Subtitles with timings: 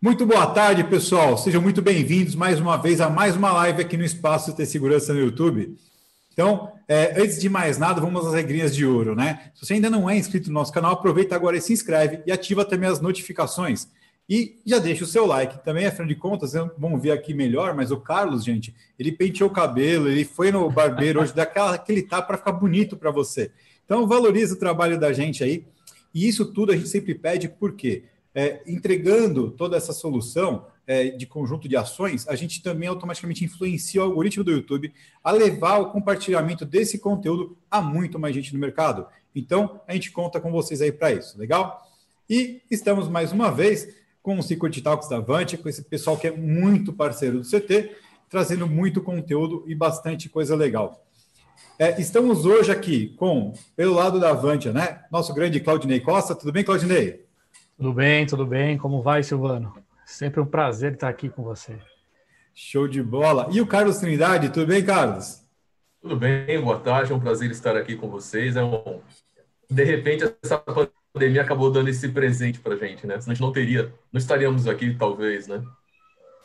[0.00, 1.36] Muito boa tarde, pessoal.
[1.36, 5.12] Sejam muito bem-vindos mais uma vez a mais uma live aqui no Espaço Ter Segurança
[5.12, 5.76] no YouTube.
[6.32, 9.50] Então, é, antes de mais nada, vamos às regrinhas de ouro, né?
[9.56, 12.30] Se você ainda não é inscrito no nosso canal, aproveita agora e se inscreve e
[12.30, 13.88] ativa também as notificações.
[14.30, 15.64] E já deixa o seu like.
[15.64, 19.52] Também, afinal de contas, vamos ver aqui melhor, mas o Carlos, gente, ele penteou o
[19.52, 23.50] cabelo, ele foi no barbeiro hoje, dá aquela, aquele tapa para ficar bonito para você.
[23.84, 25.64] Então, valoriza o trabalho da gente aí.
[26.14, 28.04] E isso tudo a gente sempre pede, por quê?
[28.38, 34.00] É, entregando toda essa solução é, de conjunto de ações, a gente também automaticamente influencia
[34.00, 38.60] o algoritmo do YouTube a levar o compartilhamento desse conteúdo a muito mais gente no
[38.60, 39.08] mercado.
[39.34, 41.84] Então, a gente conta com vocês aí para isso, legal?
[42.30, 43.88] E estamos mais uma vez
[44.22, 47.90] com o Secret Talks da Avante, com esse pessoal que é muito parceiro do CT,
[48.30, 51.04] trazendo muito conteúdo e bastante coisa legal.
[51.76, 55.00] É, estamos hoje aqui com, pelo lado da Avantia, né?
[55.10, 56.36] Nosso grande Claudinei Costa.
[56.36, 57.26] Tudo bem, Claudinei?
[57.78, 58.76] Tudo bem, tudo bem.
[58.76, 59.72] Como vai, Silvano?
[60.04, 61.78] Sempre um prazer estar aqui com você.
[62.52, 63.46] Show de bola.
[63.52, 65.44] E o Carlos Trindade, tudo bem, Carlos?
[66.02, 67.12] Tudo bem, boa tarde.
[67.12, 68.56] É um prazer estar aqui com vocês.
[68.56, 69.00] É um...
[69.70, 70.58] De repente, essa
[71.14, 73.20] pandemia acabou dando esse presente para a gente, né?
[73.20, 75.62] Senão a gente não teria, não estaríamos aqui, talvez, né?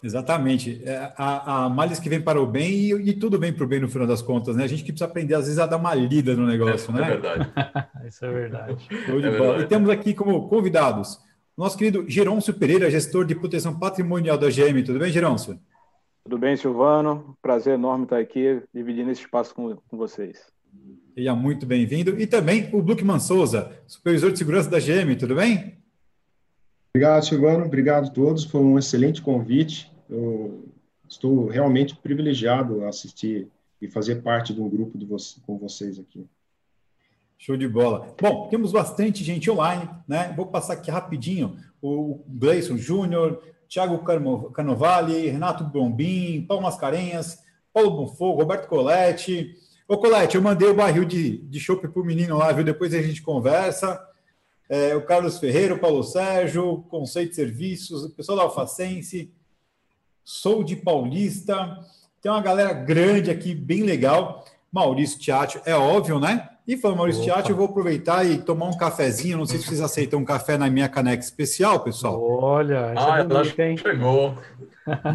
[0.03, 0.81] Exatamente.
[0.83, 3.67] É, a, a males que vem para o bem e, e tudo vem para o
[3.67, 4.65] bem no final das contas, né?
[4.65, 7.01] A gente que precisa aprender, às vezes, a dar uma lida no negócio, é, né?
[7.01, 7.53] É verdade.
[8.07, 8.87] Isso é verdade.
[9.05, 9.39] Show de é bola.
[9.39, 9.63] Verdade.
[9.63, 11.19] E temos aqui como convidados
[11.55, 14.83] nosso querido Gerôncio Pereira, gestor de proteção patrimonial da GM.
[14.83, 15.59] Tudo bem, Gerôncio?
[16.23, 17.37] Tudo bem, Silvano.
[17.41, 20.41] Prazer enorme estar aqui dividindo esse espaço com, com vocês.
[21.13, 22.19] Seja muito bem-vindo.
[22.19, 25.15] E também o Bluckman Souza, supervisor de segurança da GM.
[25.17, 25.77] Tudo bem?
[26.89, 27.65] Obrigado, Silvano.
[27.65, 28.43] Obrigado a todos.
[28.43, 29.92] Foi um excelente convite.
[30.13, 30.69] Eu
[31.09, 33.47] estou realmente privilegiado a assistir
[33.81, 35.07] e fazer parte de um grupo de
[35.43, 36.23] com vocês aqui.
[37.35, 38.15] Show de bola.
[38.21, 40.31] Bom, temos bastante gente online, né?
[40.37, 41.57] Vou passar aqui rapidinho.
[41.81, 44.05] O Gleison Júnior, Thiago
[44.51, 47.39] Canovali, Renato Bombim, Paulo Mascarenhas,
[47.73, 49.57] Paulo Bonfogo, Roberto Colette.
[49.87, 52.63] Ô, Colette, eu mandei o barril de, de para o menino lá, viu?
[52.63, 53.99] Depois a gente conversa.
[54.69, 59.33] É, o Carlos Ferreira, o Paulo Sérgio, Conceito de Serviços, o pessoal da Alfacense,
[60.23, 61.79] Sou de Paulista.
[62.21, 64.45] Tem uma galera grande aqui, bem legal.
[64.71, 66.49] Maurício Tiatio, é óbvio, né?
[66.65, 69.37] E falando Maurício Tiatio, eu vou aproveitar e tomar um cafezinho.
[69.37, 72.21] Não sei se vocês aceitam um café na minha caneca especial, pessoal.
[72.23, 73.77] Olha, ah, é bonito, hein?
[73.77, 74.37] chegou.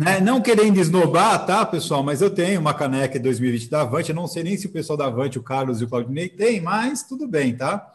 [0.03, 0.21] Né?
[0.21, 2.03] Não querendo esnobar, tá, pessoal?
[2.03, 4.11] Mas eu tenho uma caneca 2020 da Avante.
[4.11, 6.61] Eu não sei nem se o pessoal da Avante, o Carlos e o Claudinei, tem,
[6.61, 7.95] mas tudo bem, tá?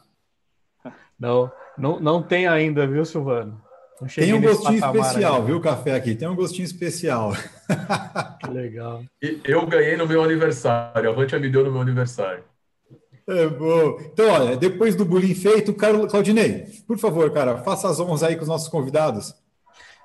[1.19, 3.62] Não, não, não tem ainda, viu, Silvano?
[4.15, 5.45] Tem um gostinho especial, ainda.
[5.45, 6.15] viu, café aqui?
[6.15, 7.33] Tem um gostinho especial.
[8.43, 9.03] Que legal.
[9.21, 11.09] E eu ganhei no meu aniversário.
[11.09, 12.43] A Avante me deu no meu aniversário.
[13.25, 13.97] É bom.
[14.01, 18.35] Então, olha, depois do bullying feito, Carlos Claudinei, por favor, cara, faça as honras aí
[18.35, 19.33] com os nossos convidados.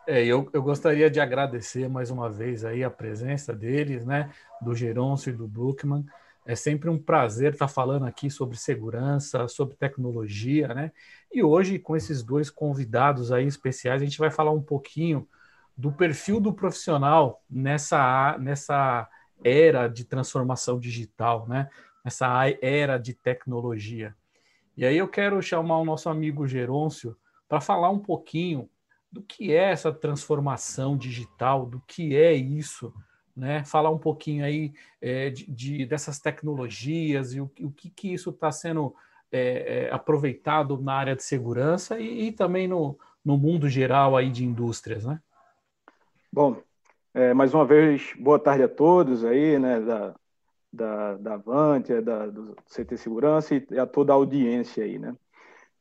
[0.07, 4.31] É, eu, eu gostaria de agradecer mais uma vez aí a presença deles, né,
[4.63, 6.05] do Geroncio e do Brookman.
[6.49, 10.93] É sempre um prazer estar falando aqui sobre segurança, sobre tecnologia, né?
[11.31, 15.29] E hoje, com esses dois convidados aí especiais, a gente vai falar um pouquinho
[15.77, 19.07] do perfil do profissional nessa, nessa
[19.45, 21.69] era de transformação digital, né?
[22.03, 22.27] Nessa
[22.63, 24.17] era de tecnologia.
[24.75, 27.15] E aí eu quero chamar o nosso amigo Gerôncio
[27.47, 28.71] para falar um pouquinho
[29.13, 32.91] do que é essa transformação digital, do que é isso,
[33.39, 33.65] né?
[33.65, 38.31] Falar um pouquinho aí é, de, de, dessas tecnologias e o, o que, que isso
[38.31, 38.95] está sendo
[39.31, 44.31] é, é, aproveitado na área de segurança e, e, também no, no mundo geral aí
[44.31, 45.21] de indústrias, né?
[46.33, 46.61] Bom,
[47.15, 50.15] é, mais uma vez, boa tarde a todos aí, né, da,
[50.73, 55.15] da, da Avante, da, do CT Segurança e a toda a audiência aí, né?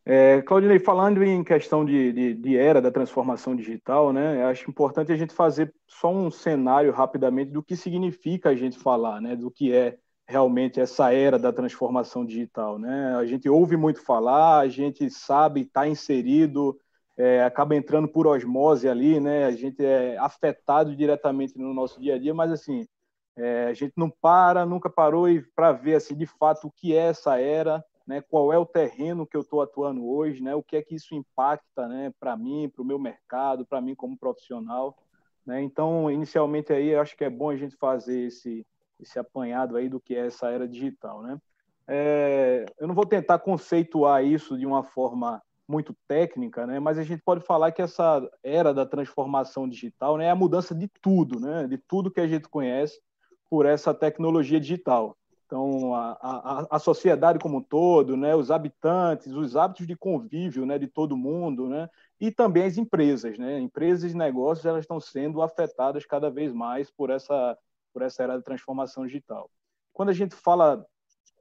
[0.09, 5.11] É, Claudinei, falando em questão de, de, de, era da transformação digital, né, acho importante
[5.11, 9.51] a gente fazer só um cenário rapidamente do que significa a gente falar, né, do
[9.51, 12.79] que é realmente essa era da transformação digital.
[12.79, 13.17] Né?
[13.17, 16.79] A gente ouve muito falar, a gente sabe, está inserido,
[17.17, 19.43] é, acaba entrando por osmose ali, né?
[19.43, 22.87] a gente é afetado diretamente no nosso dia a dia, mas assim,
[23.35, 27.07] é, a gente não para, nunca parou para ver assim, de fato o que é
[27.09, 30.77] essa era, né, qual é o terreno que eu estou atuando hoje, né, o que
[30.77, 34.97] é que isso impacta né, para mim, para o meu mercado, para mim como profissional.
[35.45, 35.61] Né?
[35.61, 38.65] Então, inicialmente aí, acho que é bom a gente fazer esse,
[38.97, 41.21] esse apanhado aí do que é essa era digital.
[41.21, 41.37] Né?
[41.85, 46.79] É, eu não vou tentar conceituar isso de uma forma muito técnica, né?
[46.79, 50.73] mas a gente pode falar que essa era da transformação digital né, é a mudança
[50.73, 51.67] de tudo, né?
[51.67, 53.01] de tudo que a gente conhece
[53.49, 55.17] por essa tecnologia digital.
[55.47, 60.65] Então, a, a, a, sociedade como um todo, né, os habitantes, os hábitos de convívio
[60.65, 61.89] né, de todo mundo, né,
[62.19, 63.39] e também as empresas.
[63.39, 67.57] Né, empresas e negócios elas estão sendo afetadas cada vez mais por essa,
[67.93, 69.49] por essa era de transformação digital.
[69.93, 70.85] Quando a gente fala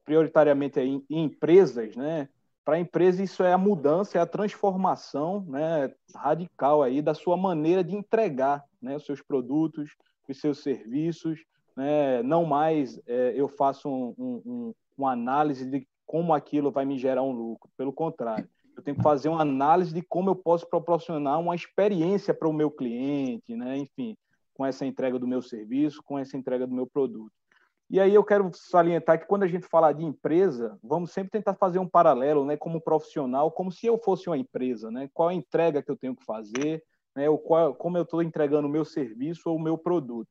[0.04, 2.28] prioritariamente em, em empresas, né,
[2.64, 7.36] para a empresa isso é a mudança, é a transformação né, radical aí da sua
[7.36, 9.90] maneira de entregar né, os seus produtos,
[10.28, 11.40] os seus serviços,
[11.76, 12.22] né?
[12.22, 17.22] não mais é, eu faço um, um, uma análise de como aquilo vai me gerar
[17.22, 21.40] um lucro, pelo contrário, eu tenho que fazer uma análise de como eu posso proporcionar
[21.40, 23.76] uma experiência para o meu cliente, né?
[23.76, 24.16] enfim,
[24.54, 27.32] com essa entrega do meu serviço, com essa entrega do meu produto.
[27.88, 31.54] E aí eu quero salientar que quando a gente fala de empresa, vamos sempre tentar
[31.54, 35.08] fazer um paralelo, né, como profissional, como se eu fosse uma empresa, né?
[35.14, 36.82] Qual a entrega que eu tenho que fazer,
[37.14, 37.30] né?
[37.30, 40.28] O qual, como eu estou entregando o meu serviço ou o meu produto.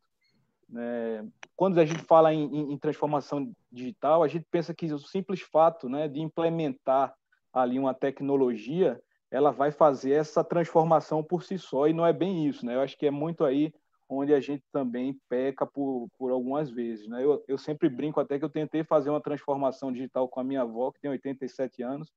[0.73, 1.23] É,
[1.56, 5.41] quando a gente fala em, em, em, transformação digital, a gente pensa que o simples
[5.41, 7.13] fato né, de implementar
[7.53, 12.47] ali uma tecnologia, ela vai fazer essa transformação por si só, e não é bem
[12.47, 12.65] isso.
[12.65, 12.75] Né?
[12.75, 13.73] Eu acho que é muito aí
[14.07, 17.07] onde a gente também peca por, por algumas vezes.
[17.07, 17.23] Né?
[17.23, 20.62] Eu, eu sempre brinco até que eu tentei fazer uma transformação digital com a minha
[20.62, 22.12] avó, que tem 87 anos,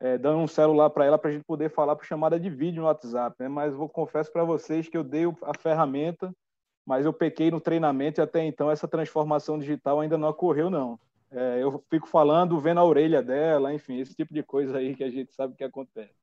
[0.00, 2.82] é, dando um celular para ela para a gente poder falar por chamada de vídeo
[2.82, 3.36] no WhatsApp.
[3.38, 3.48] Né?
[3.48, 6.34] Mas vou confesso para vocês que eu dei a ferramenta
[6.84, 10.98] mas eu pequei no treinamento e até então essa transformação digital ainda não ocorreu, não.
[11.30, 15.02] É, eu fico falando, vendo a orelha dela, enfim, esse tipo de coisa aí que
[15.02, 16.14] a gente sabe que acontece.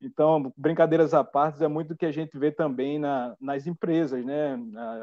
[0.00, 4.24] Então, brincadeiras à parte, é muito do que a gente vê também na, nas empresas,
[4.24, 4.58] né?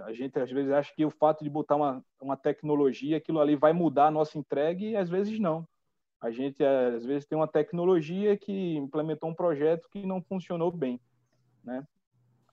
[0.05, 3.55] A gente às vezes acha que o fato de botar uma, uma tecnologia, aquilo ali
[3.55, 5.67] vai mudar a nossa entrega e às vezes não.
[6.21, 11.01] A gente às vezes tem uma tecnologia que implementou um projeto que não funcionou bem,
[11.63, 11.83] né?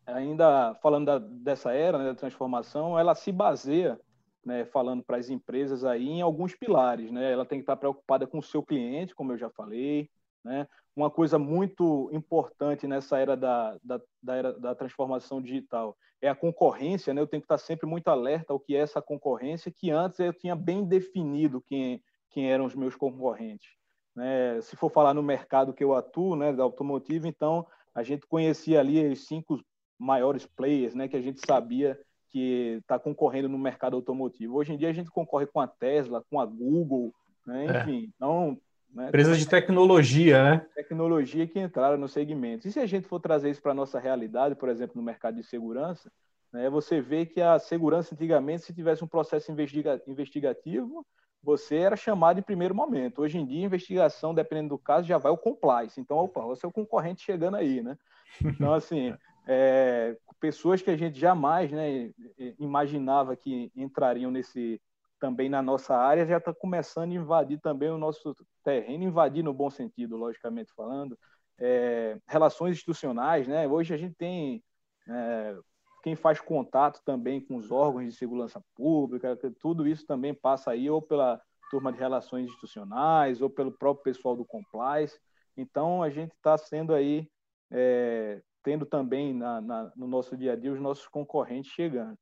[0.09, 4.01] Ainda falando da, dessa era né, da transformação, ela se baseia,
[4.45, 7.11] né, falando para as empresas aí, em alguns pilares.
[7.11, 7.33] Né?
[7.33, 10.09] Ela tem que estar preocupada com o seu cliente, como eu já falei.
[10.45, 10.67] Né?
[10.97, 16.35] Uma coisa muito importante nessa era da, da, da, era da transformação digital é a
[16.35, 17.15] concorrência.
[17.15, 17.21] Né?
[17.21, 20.33] Eu tenho que estar sempre muito alerta ao que é essa concorrência, que antes eu
[20.33, 23.69] tinha bem definido quem, quem eram os meus concorrentes.
[24.17, 24.61] Né?
[24.63, 28.81] Se for falar no mercado que eu atuo, né, da automotiva, então a gente conhecia
[28.81, 29.61] ali os cinco
[29.99, 31.99] maiores players, né, que a gente sabia
[32.31, 34.57] que está concorrendo no mercado automotivo.
[34.57, 37.13] Hoje em dia a gente concorre com a Tesla, com a Google,
[37.47, 37.81] né, é.
[37.81, 38.09] enfim, é.
[38.15, 38.59] então
[38.93, 40.67] né, empresas de tecnologia, né?
[40.75, 42.67] Tecnologia que entraram no segmento.
[42.67, 45.37] E se a gente for trazer isso para a nossa realidade, por exemplo, no mercado
[45.37, 46.11] de segurança,
[46.53, 51.05] né, você vê que a segurança antigamente, se tivesse um processo investiga investigativo,
[51.43, 53.23] você era chamado em primeiro momento.
[53.23, 56.01] Hoje em dia, investigação, dependendo do caso, já vai o compliance.
[56.01, 57.97] Então, opa, você é o concorrente chegando aí, né?
[58.43, 59.15] Então, assim,
[59.51, 62.13] é, pessoas que a gente jamais né,
[62.59, 64.81] imaginava que entrariam nesse
[65.19, 69.53] também na nossa área já está começando a invadir também o nosso terreno, invadir no
[69.53, 71.19] bom sentido, logicamente falando.
[71.59, 73.67] É, relações institucionais, né?
[73.67, 74.63] Hoje a gente tem
[75.09, 75.57] é,
[76.05, 80.89] quem faz contato também com os órgãos de segurança pública, tudo isso também passa aí
[80.89, 81.41] ou pela
[81.71, 85.19] turma de relações institucionais ou pelo próprio pessoal do compliance.
[85.57, 87.29] Então a gente está sendo aí
[87.73, 92.17] é, tendo também na, na, no nosso dia a dia os nossos concorrentes chegando.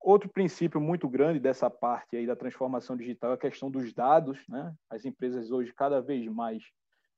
[0.00, 4.38] Outro princípio muito grande dessa parte aí da transformação digital é a questão dos dados.
[4.48, 4.74] Né?
[4.88, 6.62] As empresas hoje, cada vez mais,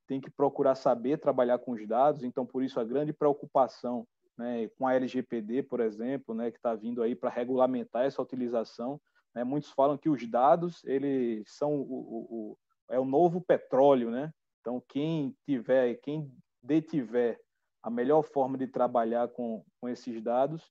[0.09, 4.07] têm que procurar saber trabalhar com os dados, então, por isso, a grande preocupação
[4.37, 9.01] né, com a LGPD, por exemplo, né, que está vindo aí para regulamentar essa utilização.
[9.35, 9.45] Né?
[9.45, 12.59] Muitos falam que os dados eles são o, o, o,
[12.91, 14.33] é o novo petróleo, né?
[14.61, 16.31] Então, quem tiver, quem
[16.63, 17.41] detiver
[17.83, 20.71] a melhor forma de trabalhar com, com esses dados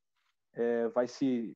[0.53, 1.56] é, vai se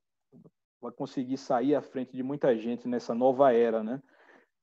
[0.81, 4.01] vai conseguir sair à frente de muita gente nessa nova era, né?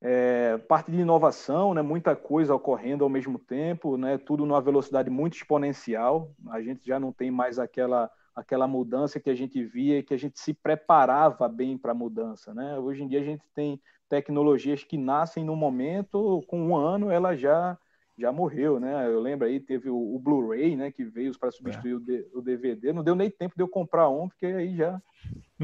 [0.01, 1.81] É, parte de inovação, né?
[1.81, 4.17] Muita coisa ocorrendo ao mesmo tempo, né?
[4.17, 6.33] Tudo numa velocidade muito exponencial.
[6.49, 10.13] A gente já não tem mais aquela aquela mudança que a gente via e que
[10.13, 12.79] a gente se preparava bem para a mudança, né?
[12.79, 17.35] Hoje em dia a gente tem tecnologias que nascem no momento, com um ano ela
[17.35, 17.77] já
[18.17, 19.07] já morreu, né?
[19.07, 21.95] Eu lembro aí, teve o, o Blu-ray, né, que veio para substituir é.
[21.95, 22.93] o, D, o, DVD.
[22.93, 25.01] Não deu nem tempo de eu comprar um, porque aí já,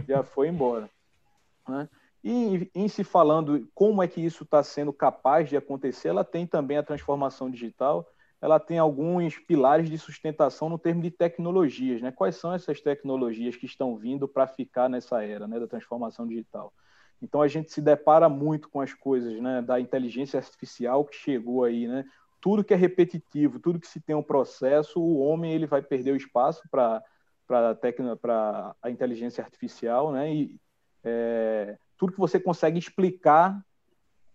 [0.08, 0.90] já foi embora.
[1.68, 1.88] Né?
[2.24, 6.46] E em se falando como é que isso está sendo capaz de acontecer, ela tem
[6.46, 8.06] também a transformação digital,
[8.42, 12.02] ela tem alguns pilares de sustentação no termo de tecnologias.
[12.02, 12.12] Né?
[12.12, 16.74] Quais são essas tecnologias que estão vindo para ficar nessa era né, da transformação digital?
[17.22, 21.64] Então a gente se depara muito com as coisas né, da inteligência artificial que chegou
[21.64, 22.06] aí, né?
[22.42, 26.12] Tudo que é repetitivo, tudo que se tem um processo, o homem ele vai perder
[26.12, 27.04] o espaço para
[27.48, 30.32] para a inteligência artificial, né?
[30.32, 30.56] E
[31.04, 33.60] é, tudo que você consegue explicar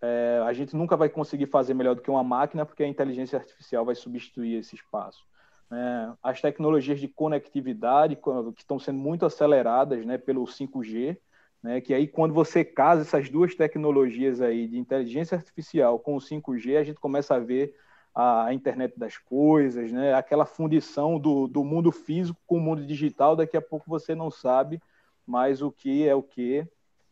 [0.05, 3.39] é, a gente nunca vai conseguir fazer melhor do que uma máquina, porque a inteligência
[3.39, 5.25] artificial vai substituir esse espaço.
[5.73, 11.17] É, as tecnologias de conectividade que estão sendo muito aceleradas né, pelo 5G,
[11.63, 16.21] né, que aí quando você casa essas duas tecnologias aí de inteligência artificial com o
[16.21, 17.75] 5G, a gente começa a ver
[18.15, 23.35] a internet das coisas, né, aquela fundição do, do mundo físico com o mundo digital,
[23.35, 24.81] daqui a pouco você não sabe
[25.27, 26.67] mais o que é o que.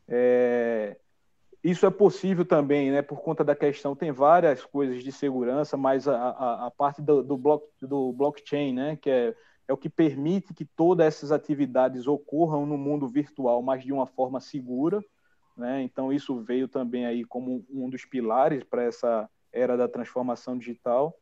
[0.07, 0.97] É,
[1.63, 6.07] isso é possível também, né, por conta da questão, tem várias coisas de segurança, mas
[6.07, 9.35] a, a, a parte do, do, block, do blockchain, né, que é,
[9.67, 14.07] é o que permite que todas essas atividades ocorram no mundo virtual, mas de uma
[14.07, 15.03] forma segura.
[15.57, 15.83] Né?
[15.83, 21.17] Então, isso veio também aí como um dos pilares para essa era da transformação digital.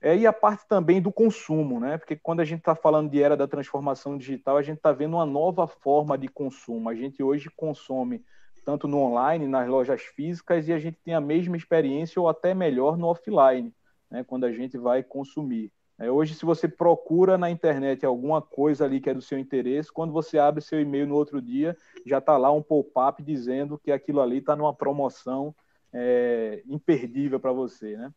[0.00, 1.98] É, e a parte também do consumo, né?
[1.98, 5.14] Porque quando a gente está falando de era da transformação digital, a gente está vendo
[5.14, 6.88] uma nova forma de consumo.
[6.88, 8.24] A gente hoje consome
[8.64, 12.54] tanto no online, nas lojas físicas, e a gente tem a mesma experiência ou até
[12.54, 13.74] melhor no offline,
[14.10, 15.72] né, quando a gente vai consumir.
[15.98, 19.90] É, hoje, se você procura na internet alguma coisa ali que é do seu interesse,
[19.90, 23.90] quando você abre seu e-mail no outro dia, já está lá um pop-up dizendo que
[23.90, 25.54] aquilo ali está numa promoção
[25.92, 27.96] é, imperdível para você.
[27.96, 28.12] Né?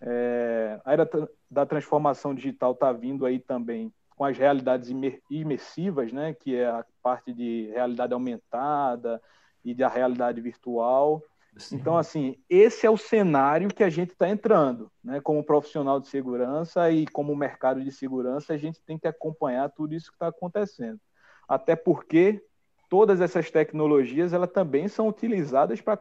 [0.00, 1.08] É, a era
[1.50, 4.90] da transformação digital está vindo aí também com as realidades
[5.30, 9.22] imersivas, né, que é a parte de realidade aumentada,
[9.64, 11.22] e da realidade virtual.
[11.56, 11.76] Sim.
[11.76, 15.20] Então, assim, esse é o cenário que a gente está entrando, né?
[15.20, 19.94] Como profissional de segurança e como mercado de segurança, a gente tem que acompanhar tudo
[19.94, 21.00] isso que está acontecendo.
[21.48, 22.40] Até porque
[22.88, 25.96] todas essas tecnologias elas também são utilizadas para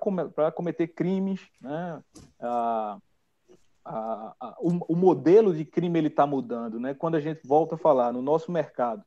[0.51, 2.01] cometer crimes, né?
[4.59, 6.93] O, o, modelo de crime ele está mudando, né?
[6.93, 9.03] Quando a gente volta a falar no nosso mercado,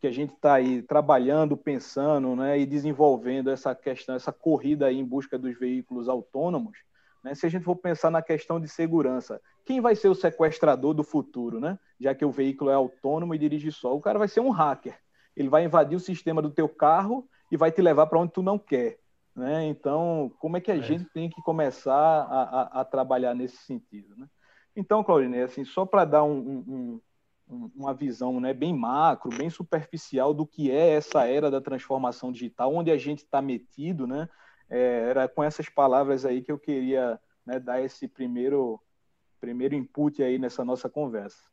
[0.00, 4.98] que a gente está aí trabalhando, pensando né, e desenvolvendo essa questão, essa corrida aí
[4.98, 6.76] em busca dos veículos autônomos,
[7.22, 10.92] né, se a gente for pensar na questão de segurança, quem vai ser o sequestrador
[10.92, 11.78] do futuro, né?
[12.00, 14.98] Já que o veículo é autônomo e dirige só, o cara vai ser um hacker.
[15.36, 18.42] Ele vai invadir o sistema do teu carro e vai te levar para onde tu
[18.42, 18.98] não quer.
[19.34, 19.66] Né?
[19.66, 20.82] Então, como é que a é.
[20.82, 24.14] gente tem que começar a, a, a, trabalhar nesse sentido?
[24.16, 24.26] Né?
[24.76, 27.00] Então, Claudinei, assim, só para dar um,
[27.48, 32.32] um, uma visão né, bem macro, bem superficial do que é essa era da transformação
[32.32, 34.28] digital, onde a gente está metido, né?
[34.70, 38.80] É, era com essas palavras aí que eu queria né, dar esse primeiro,
[39.38, 41.51] primeiro input aí nessa nossa conversa.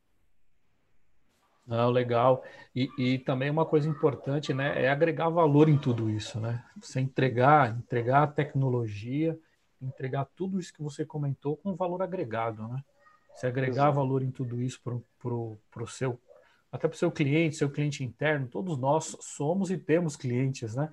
[1.69, 2.43] Não, legal.
[2.75, 6.65] E, e, também uma coisa importante, né, é agregar valor em tudo isso, né?
[6.81, 9.37] Você entregar, entregar a tecnologia,
[9.79, 12.83] entregar tudo isso que você comentou com valor agregado, né?
[13.35, 13.93] Você agregar Exato.
[13.93, 16.19] valor em tudo isso para o seu,
[16.71, 20.91] até para o seu cliente, seu cliente interno, todos nós somos e temos clientes, né?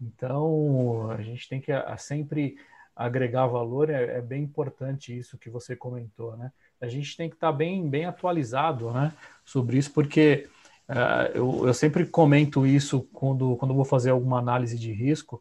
[0.00, 2.56] Então, a gente tem que a, a sempre
[2.94, 6.52] agregar valor, é, é, bem importante isso que você comentou, né?
[6.82, 9.12] A gente tem que estar tá bem, bem atualizado, né,
[9.44, 10.48] sobre isso, porque
[10.88, 15.40] uh, eu, eu sempre comento isso quando, quando vou fazer alguma análise de risco,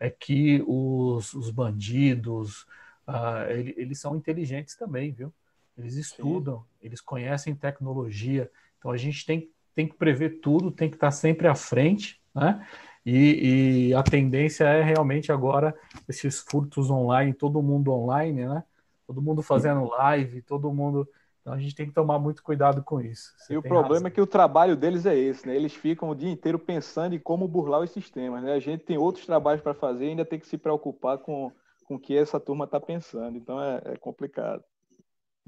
[0.00, 2.62] é que os, os bandidos,
[3.06, 5.32] uh, ele, eles são inteligentes também, viu?
[5.78, 6.64] eles estudam, Sim.
[6.82, 8.50] eles conhecem tecnologia.
[8.78, 12.66] Então a gente tem, tem que prever tudo, tem que estar sempre à frente, né?
[13.06, 15.74] E, e, a tendência é realmente agora
[16.06, 18.62] esses furtos online, todo mundo online, né?
[19.08, 21.08] Todo mundo fazendo live, todo mundo.
[21.40, 23.32] Então a gente tem que tomar muito cuidado com isso.
[23.38, 24.06] Você e o problema razão.
[24.08, 25.56] é que o trabalho deles é esse, né?
[25.56, 28.52] Eles ficam o dia inteiro pensando em como burlar os sistemas, né?
[28.52, 31.50] A gente tem outros trabalhos para fazer e ainda tem que se preocupar com,
[31.86, 33.38] com o que essa turma está pensando.
[33.38, 34.62] Então é, é complicado.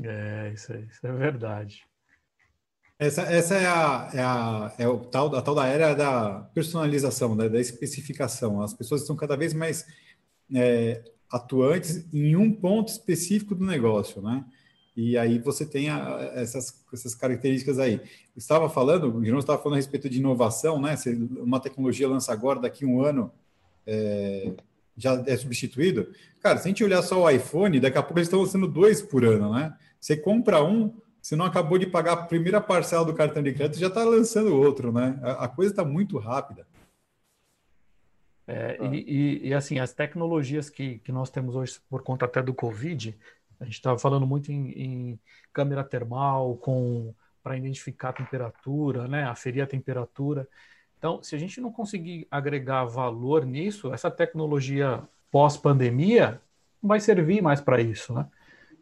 [0.02, 1.85] É, isso, é, isso é verdade.
[2.99, 7.37] Essa, essa é, a, é, a, é o tal, a tal da era da personalização,
[7.37, 8.62] da, da especificação.
[8.62, 9.87] As pessoas estão cada vez mais
[10.55, 14.45] é, atuantes em um ponto específico do negócio, né?
[14.97, 18.01] E aí você tem a, essas, essas características aí.
[18.37, 20.97] Estava falando, o João estava falando a respeito de inovação, né?
[20.97, 23.33] Se uma tecnologia lança agora, daqui a um ano,
[23.87, 24.53] é,
[24.97, 26.09] já é substituído.
[26.43, 29.01] Cara, se a gente olhar só o iPhone, daqui a pouco eles estão lançando dois
[29.01, 29.75] por ano, né?
[30.01, 33.79] Você compra um, você não acabou de pagar a primeira parcela do cartão de crédito,
[33.79, 35.19] já está lançando outro, né?
[35.23, 36.67] A, a coisa está muito rápida.
[38.50, 42.42] É, e, e, e, assim, as tecnologias que, que nós temos hoje, por conta até
[42.42, 43.16] do Covid,
[43.61, 45.21] a gente estava falando muito em, em,
[45.52, 49.25] câmera termal, com para identificar a temperatura, né?
[49.25, 50.47] Aferir a temperatura.
[50.99, 56.40] Então, se a gente não conseguir agregar valor nisso, essa tecnologia pós-pandemia
[56.83, 58.26] não vai servir mais para isso, né?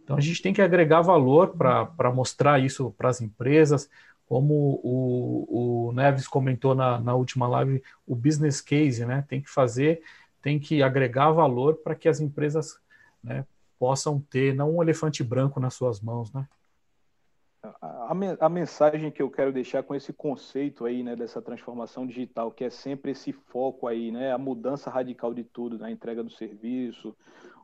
[0.02, 3.90] Então, a gente tem que agregar valor para mostrar isso para as empresas,
[4.28, 9.24] como o, o Neves comentou na, na última live, o business case, né?
[9.26, 10.02] Tem que fazer,
[10.42, 12.78] tem que agregar valor para que as empresas
[13.24, 13.46] né,
[13.78, 16.46] possam ter não um elefante branco nas suas mãos, né?
[17.80, 22.52] A, a, mensagem que eu quero deixar com esse conceito aí, né, dessa transformação digital,
[22.52, 26.22] que é sempre esse foco aí, né, a mudança radical de tudo, na né, entrega
[26.22, 27.16] do serviço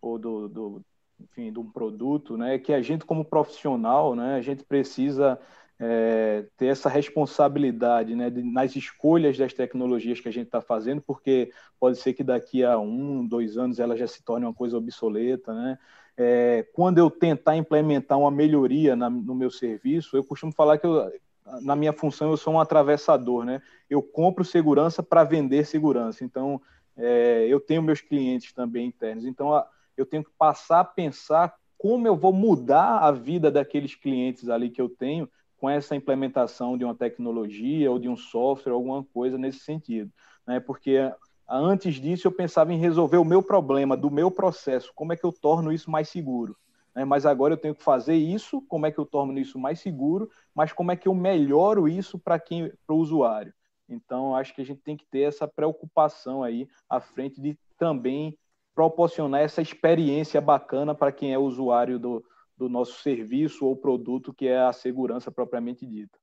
[0.03, 0.83] ou do, do
[1.21, 5.39] enfim, de um produto, né, que a gente como profissional, né, a gente precisa
[5.79, 11.01] é, ter essa responsabilidade né, de, nas escolhas das tecnologias que a gente está fazendo,
[11.03, 11.51] porque
[11.81, 15.53] pode ser que daqui a um, dois anos ela já se torne uma coisa obsoleta.
[15.53, 15.79] Né?
[16.17, 20.87] É, quando eu tentar implementar uma melhoria na, no meu serviço, eu costumo falar que
[20.87, 21.13] eu,
[21.61, 23.45] na minha função eu sou um atravessador.
[23.45, 23.61] Né?
[23.91, 26.25] Eu compro segurança para vender segurança.
[26.25, 26.61] Então,
[26.97, 29.25] é, eu tenho meus clientes também internos.
[29.25, 29.67] Então, a,
[29.97, 34.71] eu tenho que passar a pensar como eu vou mudar a vida daqueles clientes ali
[34.71, 35.29] que eu tenho
[35.65, 40.13] com essa implementação de uma tecnologia ou de um software, alguma coisa nesse sentido.
[40.47, 40.61] Né?
[40.61, 41.11] Porque
[41.49, 45.25] antes disso eu pensava em resolver o meu problema, do meu processo, como é que
[45.25, 46.55] eu torno isso mais seguro.
[46.95, 47.03] Né?
[47.07, 50.29] Mas agora eu tenho que fazer isso, como é que eu torno isso mais seguro,
[50.55, 53.55] mas como é que eu melhoro isso para quem, para o usuário.
[53.89, 58.37] Então, acho que a gente tem que ter essa preocupação aí à frente de também
[58.75, 62.23] proporcionar essa experiência bacana para quem é usuário do,
[62.65, 66.19] do nosso serviço ou produto, que é a segurança propriamente dita.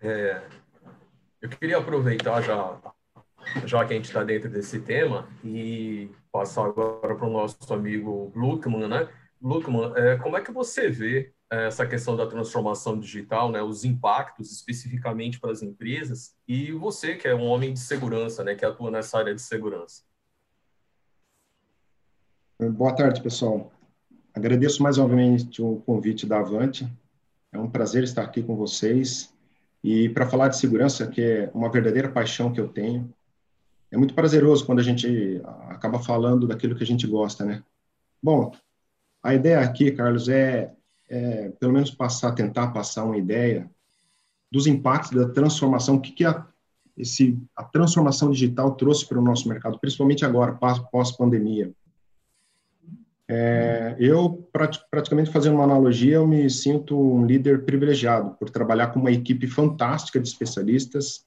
[0.00, 0.48] É,
[1.42, 2.80] eu queria aproveitar já,
[3.66, 8.32] já que a gente está dentro desse tema e passar agora para o nosso amigo
[8.34, 9.08] Luckman, né?
[9.42, 13.84] Luckman, é, como é que você vê é, essa questão da transformação digital, né, os
[13.84, 18.64] impactos especificamente para as empresas e você que é um homem de segurança, né, que
[18.64, 20.04] atua nessa área de segurança?
[22.58, 23.72] Boa tarde, pessoal.
[24.34, 26.88] Agradeço mais novamente o convite da Avante.
[27.52, 29.32] É um prazer estar aqui com vocês.
[29.82, 33.12] E para falar de segurança, que é uma verdadeira paixão que eu tenho,
[33.90, 37.62] é muito prazeroso quando a gente acaba falando daquilo que a gente gosta, né?
[38.22, 38.52] Bom,
[39.22, 40.72] a ideia aqui, Carlos, é,
[41.08, 43.68] é pelo menos passar, tentar passar uma ideia
[44.50, 46.46] dos impactos da transformação, o que, que a,
[46.96, 50.58] esse, a transformação digital trouxe para o nosso mercado, principalmente agora,
[50.92, 51.72] pós-pandemia.
[53.32, 54.50] É, eu,
[54.90, 59.46] praticamente fazendo uma analogia, eu me sinto um líder privilegiado por trabalhar com uma equipe
[59.46, 61.24] fantástica de especialistas,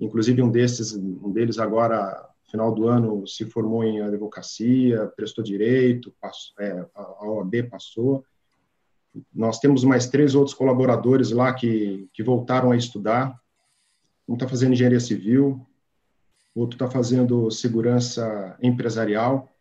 [0.00, 6.14] inclusive um desses, um deles agora, final do ano, se formou em advocacia, prestou direito,
[6.18, 8.24] passou, é, a OAB passou.
[9.34, 13.38] Nós temos mais três outros colaboradores lá que, que voltaram a estudar.
[14.26, 15.66] Um está fazendo engenharia civil,
[16.54, 19.51] outro está fazendo segurança empresarial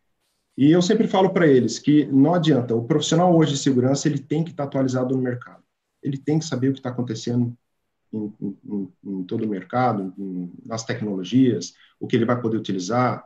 [0.57, 4.19] e eu sempre falo para eles que não adianta, o profissional hoje de segurança ele
[4.19, 5.63] tem que estar tá atualizado no mercado.
[6.03, 7.55] Ele tem que saber o que está acontecendo
[8.11, 13.25] em, em, em, todo o mercado, em, nas tecnologias, o que ele vai poder utilizar.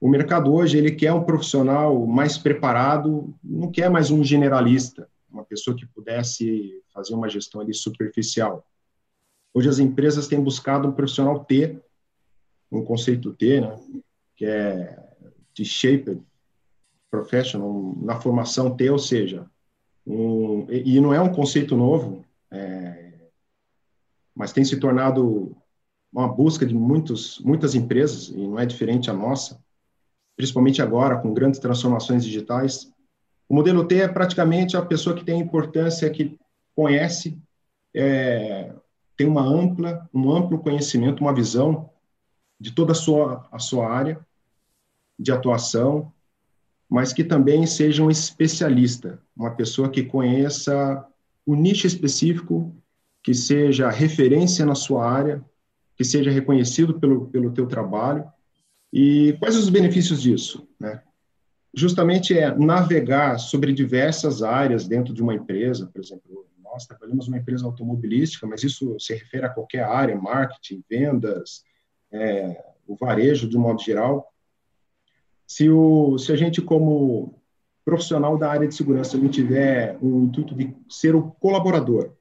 [0.00, 5.44] O mercado hoje ele quer um profissional mais preparado, não quer mais um generalista, uma
[5.44, 8.66] pessoa que pudesse fazer uma gestão ali superficial.
[9.54, 11.78] Hoje as empresas têm buscado um profissional T,
[12.72, 13.78] um conceito T, né,
[14.36, 14.98] que é
[15.52, 16.20] de shaped
[17.10, 19.46] professional, na formação T, ou seja,
[20.06, 23.12] um, e não é um conceito novo, é,
[24.34, 25.56] mas tem se tornado
[26.12, 29.62] uma busca de muitos, muitas empresas, e não é diferente a nossa,
[30.36, 32.92] principalmente agora, com grandes transformações digitais.
[33.48, 36.38] O modelo T é praticamente a pessoa que tem importância, que
[36.74, 37.38] conhece,
[37.94, 38.72] é,
[39.16, 41.90] tem uma ampla, um amplo conhecimento, uma visão
[42.58, 44.24] de toda a sua, a sua área
[45.18, 46.12] de atuação,
[46.90, 51.06] mas que também seja um especialista, uma pessoa que conheça
[51.46, 52.74] o nicho específico,
[53.22, 55.44] que seja referência na sua área,
[55.96, 58.24] que seja reconhecido pelo, pelo teu trabalho.
[58.92, 60.66] E quais os benefícios disso?
[60.80, 61.00] Né?
[61.72, 67.38] Justamente é navegar sobre diversas áreas dentro de uma empresa, por exemplo, nós trabalhamos numa
[67.38, 71.62] empresa automobilística, mas isso se refere a qualquer área, marketing, vendas,
[72.10, 74.32] é, o varejo de um modo geral
[75.50, 77.34] se, o, se a gente, como
[77.84, 82.12] profissional da área de segurança, não tiver o intuito de ser o colaborador,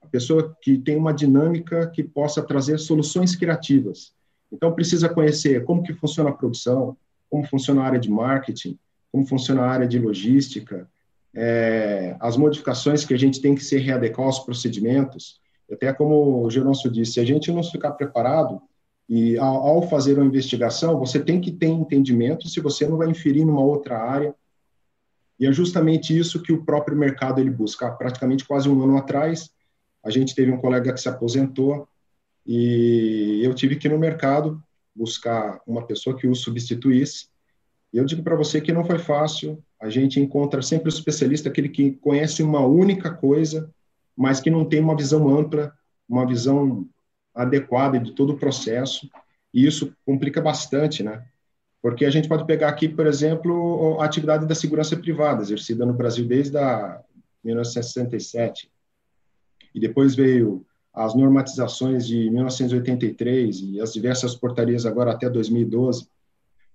[0.00, 4.14] a pessoa que tem uma dinâmica que possa trazer soluções criativas.
[4.50, 6.96] Então, precisa conhecer como que funciona a produção,
[7.28, 8.78] como funciona a área de marketing,
[9.12, 10.88] como funciona a área de logística,
[11.34, 15.38] é, as modificações que a gente tem que se readequar aos procedimentos.
[15.70, 18.62] Até como o Geroncio disse, se a gente não ficar preparado,
[19.10, 23.08] e ao, ao, fazer uma investigação, você tem que ter entendimento se você não vai
[23.08, 24.32] inferir numa outra área.
[25.36, 27.90] E é justamente isso que o próprio mercado ele busca.
[27.90, 29.50] Praticamente quase um ano atrás,
[30.00, 31.88] a gente teve um colega que se aposentou
[32.46, 34.62] e eu tive que ir no mercado
[34.94, 37.26] buscar uma pessoa que o substituísse.
[37.92, 39.60] E eu digo para você que não foi fácil.
[39.80, 43.68] A gente encontra sempre o especialista, aquele que conhece uma única coisa,
[44.16, 45.72] mas que não tem uma visão ampla,
[46.08, 46.86] uma visão
[47.42, 49.08] adequada de todo o processo.
[49.52, 51.24] E isso complica bastante, né?
[51.82, 55.94] Porque a gente pode pegar aqui, por exemplo, a atividade da segurança privada, exercida no
[55.94, 57.00] Brasil desde a
[57.42, 58.70] 1967.
[59.74, 66.08] E depois veio as normatizações de 1983 e as diversas portarias agora até 2012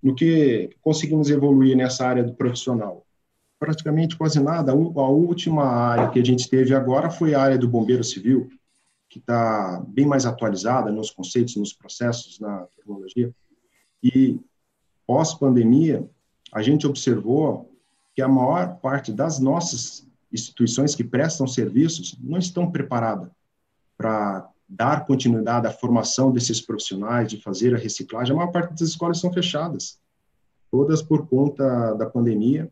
[0.05, 3.03] no que conseguimos evoluir nessa área do profissional?
[3.59, 4.71] Praticamente quase nada.
[4.71, 8.47] A última área que a gente teve agora foi a área do bombeiro civil,
[9.09, 13.33] que está bem mais atualizada nos conceitos, nos processos, na tecnologia.
[14.03, 14.39] E
[15.07, 16.07] pós-pandemia,
[16.51, 17.71] a gente observou
[18.13, 23.29] que a maior parte das nossas instituições que prestam serviços não estão preparadas
[23.97, 28.81] para dar continuidade à formação desses profissionais, de fazer a reciclagem, a maior parte das
[28.81, 29.99] escolas são fechadas,
[30.71, 32.69] todas por conta da pandemia.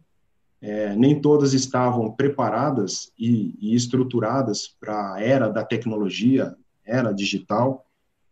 [0.65, 7.85] É, nem todas estavam preparadas e, e estruturadas para a era da tecnologia, era digital,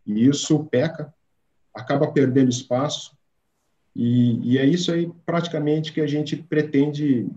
[0.07, 1.13] e isso peca,
[1.75, 3.17] acaba perdendo espaço,
[3.93, 7.27] e, e é isso aí praticamente que a gente pretende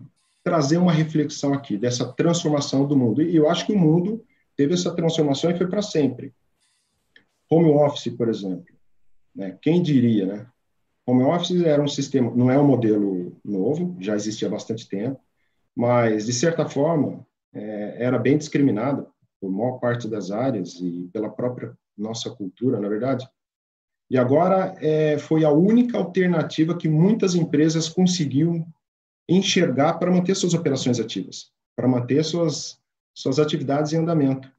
[0.45, 3.21] trazer uma reflexão aqui dessa transformação do mundo.
[3.21, 4.25] E eu acho que o mundo
[4.57, 6.33] teve essa transformação e foi para sempre.
[7.51, 8.73] Home office, por exemplo,
[9.35, 9.59] né?
[9.61, 10.47] Quem diria, né?
[11.07, 15.21] Home office era um sistema, não é um modelo novo, já existia há bastante tempo,
[15.77, 19.07] mas de certa forma é, era bem discriminado
[19.41, 23.29] por maior parte das áreas e pela própria nossa cultura, na verdade.
[24.11, 28.67] E agora é, foi a única alternativa que muitas empresas conseguiram
[29.29, 32.79] enxergar para manter suas operações ativas, para manter suas
[33.15, 34.51] suas atividades em andamento.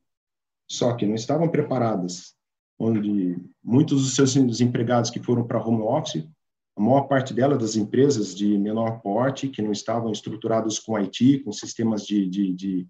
[0.68, 2.34] Só que não estavam preparadas,
[2.80, 6.28] onde muitos dos seus desempregados que foram para home office,
[6.76, 11.40] a maior parte delas das empresas de menor porte, que não estavam estruturados com IT,
[11.40, 12.88] com sistemas de, de, de,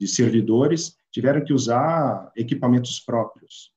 [0.00, 3.72] de servidores, tiveram que usar equipamentos próprios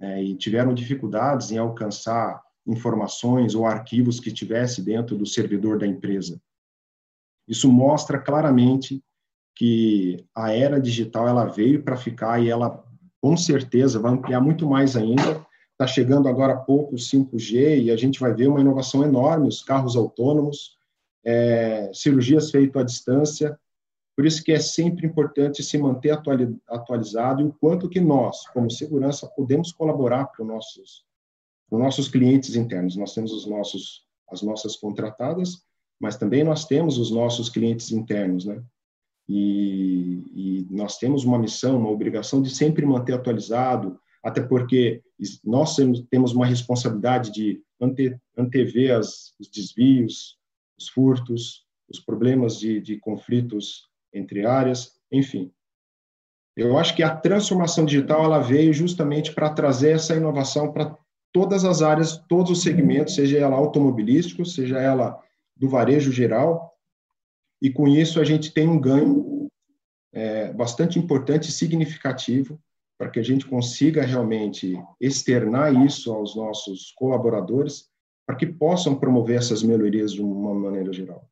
[0.00, 5.86] é, e tiveram dificuldades em alcançar informações ou arquivos que tivesse dentro do servidor da
[5.86, 6.40] empresa.
[7.46, 9.02] Isso mostra claramente
[9.54, 12.84] que a era digital ela veio para ficar e ela
[13.20, 15.46] com certeza vai ampliar muito mais ainda.
[15.76, 19.46] Está chegando agora há pouco o 5G e a gente vai ver uma inovação enorme,
[19.46, 20.74] os carros autônomos,
[21.22, 23.60] é, cirurgias feitas à distância.
[24.16, 26.18] Por isso que é sempre importante se manter
[26.66, 31.04] atualizado e o quanto que nós, como segurança, podemos colaborar para os nossos,
[31.70, 32.96] os nossos clientes internos.
[32.96, 35.62] Nós temos os nossos, as nossas contratadas,
[36.00, 38.62] mas também nós temos os nossos clientes internos, né?
[39.28, 45.02] E, e, nós temos uma missão, uma obrigação de sempre manter atualizado, até porque
[45.44, 45.76] nós
[46.10, 50.38] temos uma responsabilidade de ante, antever as, os desvios,
[50.78, 55.50] os furtos, os problemas de, de conflitos entre áreas, enfim.
[56.56, 60.96] Eu acho que a transformação digital ela veio justamente para trazer essa inovação para
[61.32, 65.22] todas as áreas, todos os segmentos, seja ela automobilístico, seja ela
[65.54, 66.74] do varejo geral,
[67.60, 69.48] e com isso a gente tem um ganho
[70.12, 72.60] é, bastante importante e significativo
[72.98, 77.90] para que a gente consiga realmente externar isso aos nossos colaboradores,
[78.26, 81.28] para que possam promover essas melhorias de uma maneira geral.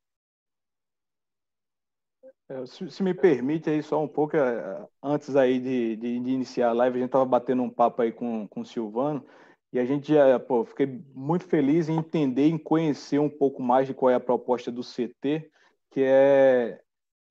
[2.48, 6.68] É, se, me permite aí só um pouco, é, antes aí de, de, de iniciar
[6.68, 9.24] a live, a gente estava batendo um papo aí com, com o Silvano,
[9.72, 13.88] e a gente já, pô, fiquei muito feliz em entender, em conhecer um pouco mais
[13.88, 15.50] de qual é a proposta do CT,
[15.90, 16.81] que é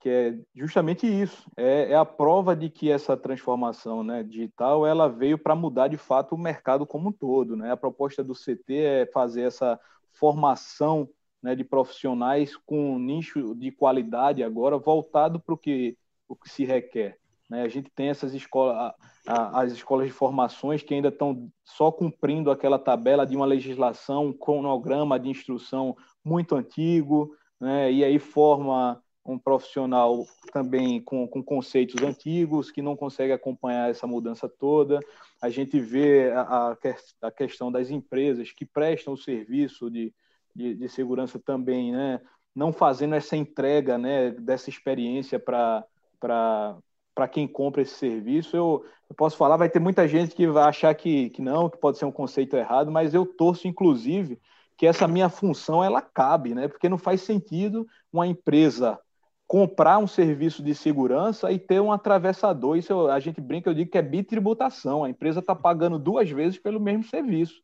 [0.04, 5.08] que é justamente isso, é, é, a prova de que essa transformação né, digital ela
[5.08, 7.56] veio para mudar de fato o mercado como um todo.
[7.56, 7.72] Né?
[7.72, 9.80] A proposta do CT é fazer essa
[10.12, 11.08] formação
[11.42, 16.50] né, de profissionais com um nicho de qualidade agora voltado para o que, o que
[16.50, 17.18] se requer.
[17.50, 17.62] Né?
[17.62, 18.92] A gente tem essas escolas,
[19.26, 24.34] as escolas de formações que ainda estão só cumprindo aquela tabela de uma legislação, um
[24.34, 27.90] cronograma de instrução muito antigo, né?
[27.90, 34.06] e aí forma um profissional também com, com conceitos antigos, que não consegue acompanhar essa
[34.06, 35.00] mudança toda.
[35.42, 36.76] A gente vê a,
[37.22, 40.14] a questão das empresas que prestam o serviço de,
[40.54, 42.20] de, de segurança também, né?
[42.56, 45.86] não fazendo essa entrega né, dessa experiência para
[47.16, 50.64] para quem compra esse serviço, eu, eu, posso falar, vai ter muita gente que vai
[50.64, 54.40] achar que, que não, que pode ser um conceito errado, mas eu torço, inclusive,
[54.76, 56.68] que essa minha função ela cabe, né?
[56.68, 59.00] Porque não faz sentido uma empresa
[59.54, 62.76] comprar um serviço de segurança e ter um atravessador.
[62.76, 65.04] Isso a gente brinca, eu digo que é bitributação.
[65.04, 67.62] A empresa está pagando duas vezes pelo mesmo serviço.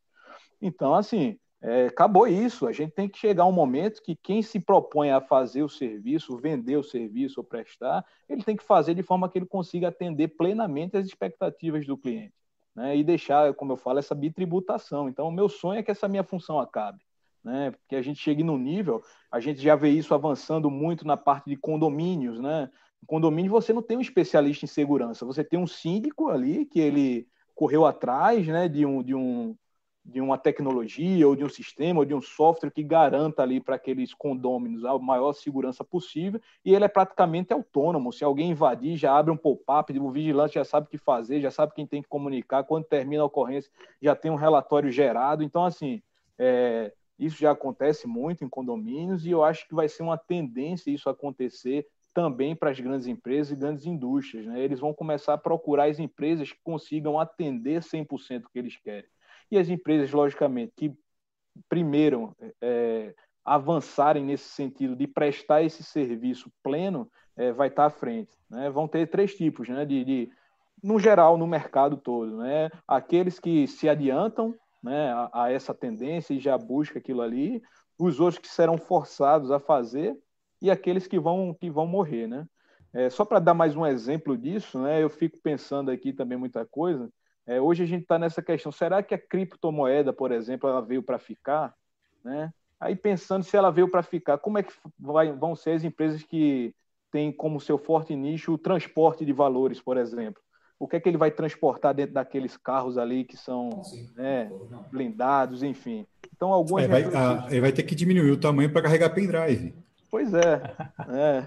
[0.62, 2.68] Então, assim, é, acabou isso.
[2.68, 6.36] A gente tem que chegar um momento que quem se propõe a fazer o serviço,
[6.36, 10.28] vender o serviço ou prestar, ele tem que fazer de forma que ele consiga atender
[10.28, 12.34] plenamente as expectativas do cliente.
[12.72, 12.98] Né?
[12.98, 15.08] E deixar, como eu falo, essa bitributação.
[15.08, 17.00] Então, o meu sonho é que essa minha função acabe.
[17.42, 17.72] Né?
[17.88, 21.48] Que a gente chegue no nível, a gente já vê isso avançando muito na parte
[21.48, 22.70] de condomínios, né?
[23.06, 27.26] Condomínio você não tem um especialista em segurança, você tem um síndico ali que ele
[27.54, 29.56] correu atrás, né, de um, de um
[30.04, 33.76] de uma tecnologia ou de um sistema ou de um software que garanta ali para
[33.76, 38.12] aqueles condôminos a maior segurança possível e ele é praticamente autônomo.
[38.12, 41.50] Se alguém invadir, já abre um pop-up, o vigilante já sabe o que fazer, já
[41.50, 45.42] sabe quem tem que comunicar, quando termina a ocorrência, já tem um relatório gerado.
[45.42, 46.02] Então, assim,
[46.38, 50.90] é, isso já acontece muito em condomínios e eu acho que vai ser uma tendência
[50.90, 54.46] isso acontecer também para as grandes empresas e grandes indústrias.
[54.46, 54.58] Né?
[54.58, 59.08] Eles vão começar a procurar as empresas que consigam atender 100% o que eles querem.
[59.50, 60.94] E as empresas, logicamente, que
[61.68, 68.30] primeiro é, avançarem nesse sentido de prestar esse serviço pleno, é, vai estar à frente.
[68.48, 68.70] Né?
[68.70, 69.84] Vão ter três tipos, né?
[69.84, 70.32] de, de,
[70.82, 72.38] no geral, no mercado todo.
[72.38, 72.70] Né?
[72.88, 77.62] Aqueles que se adiantam né, a, a essa tendência e já buscam aquilo ali,
[77.98, 80.16] os outros que serão forçados a fazer
[80.60, 82.26] e aqueles que vão, que vão morrer.
[82.26, 82.46] Né?
[82.92, 86.64] É, só para dar mais um exemplo disso, né, eu fico pensando aqui também muita
[86.64, 87.10] coisa.
[87.46, 91.02] É, hoje a gente está nessa questão: será que a criptomoeda, por exemplo, ela veio
[91.02, 91.74] para ficar?
[92.24, 92.52] Né?
[92.78, 96.22] Aí pensando se ela veio para ficar, como é que vai, vão ser as empresas
[96.22, 96.74] que
[97.10, 100.42] têm como seu forte nicho o transporte de valores, por exemplo?
[100.80, 103.82] O que é que ele vai transportar dentro daqueles carros ali que são
[104.16, 104.50] né,
[104.90, 106.06] blindados, enfim?
[106.34, 106.84] Então, algumas.
[106.84, 109.74] É, vai, a, ele vai ter que diminuir o tamanho para carregar pendrive.
[110.10, 110.62] Pois é.
[111.10, 111.46] é.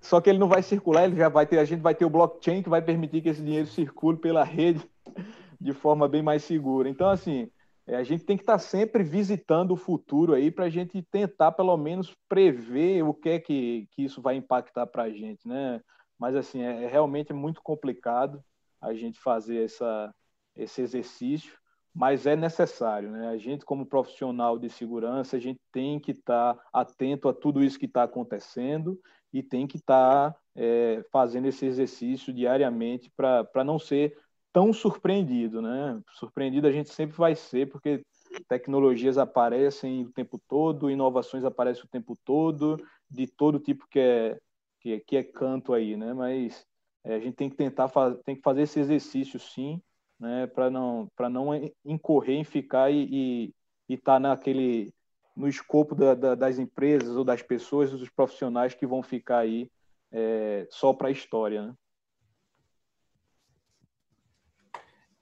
[0.00, 2.10] Só que ele não vai circular, ele já vai ter, a gente vai ter o
[2.10, 4.80] blockchain que vai permitir que esse dinheiro circule pela rede
[5.60, 6.88] de forma bem mais segura.
[6.88, 7.50] Então, assim,
[7.86, 11.52] é, a gente tem que estar sempre visitando o futuro aí para a gente tentar,
[11.52, 15.80] pelo menos, prever o que é que, que isso vai impactar para a gente, né?
[16.20, 18.44] Mas, assim, é, é realmente muito complicado
[18.78, 20.14] a gente fazer essa,
[20.54, 21.58] esse exercício,
[21.94, 23.28] mas é necessário, né?
[23.28, 27.78] A gente, como profissional de segurança, a gente tem que estar atento a tudo isso
[27.78, 29.00] que está acontecendo
[29.32, 34.16] e tem que estar é, fazendo esse exercício diariamente para não ser
[34.52, 36.00] tão surpreendido, né?
[36.12, 38.04] Surpreendido a gente sempre vai ser, porque
[38.48, 42.76] tecnologias aparecem o tempo todo, inovações aparecem o tempo todo,
[43.08, 44.40] de todo tipo que é,
[44.80, 46.12] que que é canto aí, né?
[46.12, 46.66] Mas
[47.04, 49.80] é, a gente tem que tentar fazer, tem que fazer esse exercício sim,
[50.18, 50.46] né?
[50.46, 51.48] Para não, para não
[51.84, 53.54] incorrer em ficar e
[53.88, 54.92] estar tá naquele
[55.36, 59.70] no escopo da, da, das empresas ou das pessoas, dos profissionais que vão ficar aí
[60.12, 61.74] é, só para a história, né?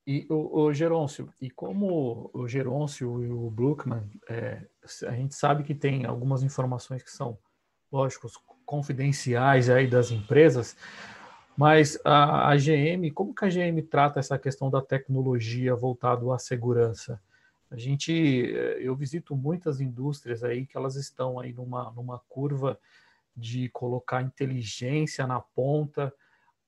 [0.06, 4.66] E o, o Gerôncio, e como o Gerôncio e o Bruckman, é,
[5.06, 7.38] a gente sabe que tem algumas informações que são,
[7.92, 8.32] lógicos,
[8.68, 10.76] confidenciais aí das empresas,
[11.56, 16.38] mas a, a GM, como que a GM trata essa questão da tecnologia voltado à
[16.38, 17.18] segurança?
[17.70, 22.78] A gente, eu visito muitas indústrias aí que elas estão aí numa, numa curva
[23.34, 26.12] de colocar inteligência na ponta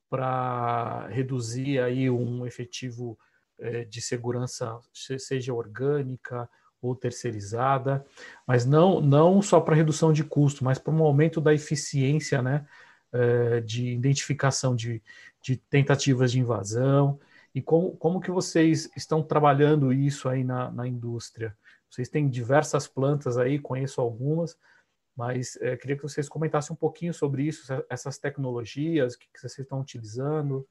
[0.08, 3.18] para reduzir aí um efetivo
[3.58, 4.78] é, de segurança,
[5.18, 6.48] seja orgânica
[6.82, 8.04] ou terceirizada,
[8.46, 12.66] mas não, não só para redução de custo, mas para um aumento da eficiência né,
[13.12, 15.02] é, de identificação de,
[15.42, 17.18] de tentativas de invasão.
[17.54, 21.56] E como, como que vocês estão trabalhando isso aí na, na indústria?
[21.90, 24.56] Vocês têm diversas plantas aí, conheço algumas,
[25.16, 29.40] mas é, queria que vocês comentassem um pouquinho sobre isso, essas tecnologias, o que, que
[29.40, 30.66] vocês estão utilizando.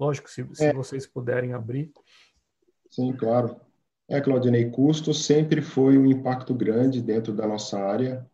[0.00, 0.72] Lógico, se, se é.
[0.72, 1.92] vocês puderem abrir.
[2.90, 3.60] Sim, claro.
[4.08, 8.26] É, Claudinei, custo sempre foi um impacto grande dentro da nossa área.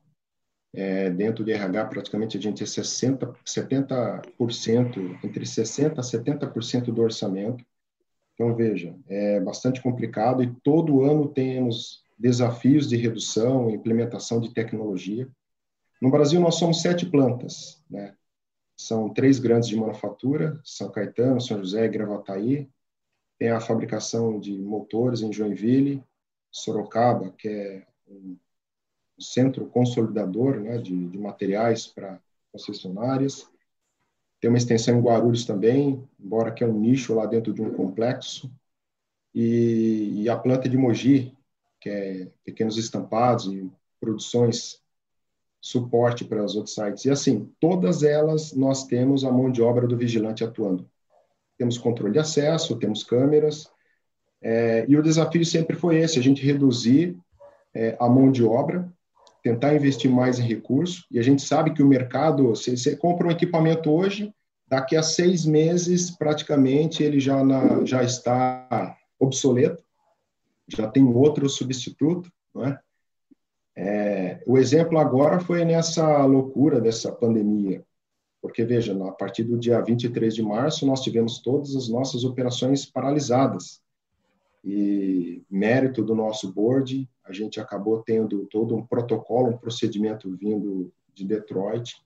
[0.73, 7.03] É, dentro de RH, praticamente a gente é 60, 70%, entre 60% a 70% do
[7.03, 7.65] orçamento.
[8.35, 15.29] Então, veja, é bastante complicado e todo ano temos desafios de redução implementação de tecnologia.
[16.01, 18.15] No Brasil, nós somos sete plantas, né?
[18.77, 22.71] São três grandes de manufatura, São Caetano, São José e Gravataí.
[23.41, 26.05] Tem a fabricação de motores em Joinville,
[26.51, 28.37] Sorocaba, que é um
[29.19, 32.21] centro consolidador né, de, de materiais para
[32.53, 33.49] concessionárias.
[34.43, 37.73] Tem uma extensão em Guarulhos também, embora que é um nicho lá dentro de um
[37.73, 38.53] complexo.
[39.35, 41.35] E, e a planta de Mogi,
[41.81, 44.83] que é pequenos estampados e produções
[45.63, 47.07] suporte para os outros sites.
[47.07, 50.87] E assim, todas elas nós temos a mão de obra do vigilante atuando.
[51.61, 53.69] Temos controle de acesso, temos câmeras,
[54.43, 57.15] É, e o desafio sempre foi esse: a gente reduzir
[57.75, 58.91] é, a mão de obra,
[59.43, 61.07] tentar investir mais em recursos.
[61.11, 64.33] E a gente sabe que o mercado, você, você compra um equipamento hoje,
[64.67, 69.83] daqui a seis meses, praticamente, ele já, na, já está obsoleto,
[70.67, 72.79] já tem outro substituto, não é?
[73.77, 77.83] É, o exemplo agora foi nessa loucura dessa pandemia,
[78.41, 82.87] porque, veja, a partir do dia 23 de março, nós tivemos todas as nossas operações
[82.87, 83.81] paralisadas.
[84.65, 90.93] E mérito do nosso board, a gente acabou tendo todo um protocolo, um procedimento vindo
[91.15, 91.97] de Detroit.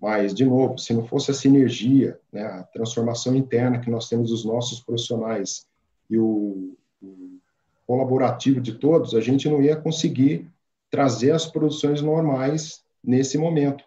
[0.00, 4.30] Mas, de novo, se não fosse a sinergia, né, a transformação interna que nós temos
[4.30, 5.66] dos nossos profissionais
[6.08, 7.38] e o, o
[7.86, 10.48] colaborativo de todos, a gente não ia conseguir
[10.90, 13.84] trazer as produções normais nesse momento.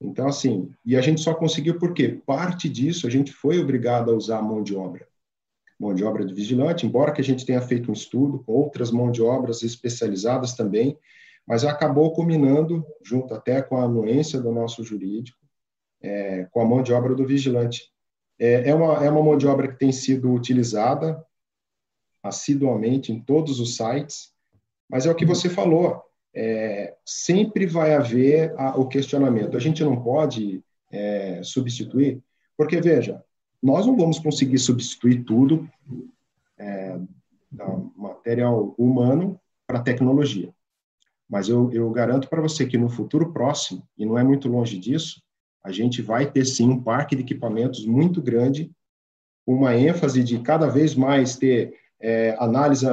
[0.00, 4.14] Então, assim, e a gente só conseguiu porque parte disso a gente foi obrigado a
[4.14, 5.06] usar a mão de obra.
[5.78, 8.90] Mão de obra de vigilante, embora que a gente tenha feito um estudo com outras
[8.90, 10.98] mão de obras especializadas também,
[11.46, 15.38] mas acabou culminando, junto até com a anuência do nosso jurídico,
[16.00, 17.90] é, com a mão de obra do vigilante.
[18.38, 21.24] É, é, uma, é uma mão de obra que tem sido utilizada
[22.22, 24.32] assiduamente em todos os sites,
[24.88, 26.02] mas é o que você falou,
[26.40, 29.56] é, sempre vai haver a, o questionamento.
[29.56, 32.22] A gente não pode é, substituir,
[32.56, 33.20] porque, veja,
[33.60, 35.68] nós não vamos conseguir substituir tudo
[36.56, 36.96] é,
[37.96, 40.54] material humano para tecnologia.
[41.28, 44.78] Mas eu, eu garanto para você que no futuro próximo, e não é muito longe
[44.78, 45.20] disso,
[45.64, 48.70] a gente vai ter sim um parque de equipamentos muito grande,
[49.44, 52.86] uma ênfase de cada vez mais ter é, análise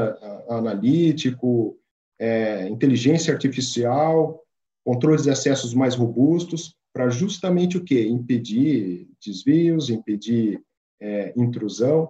[0.49, 1.77] analítico,
[2.19, 4.41] é, inteligência artificial,
[4.83, 8.07] controles de acessos mais robustos, para justamente o quê?
[8.07, 10.61] Impedir desvios, impedir
[11.01, 12.09] é, intrusão,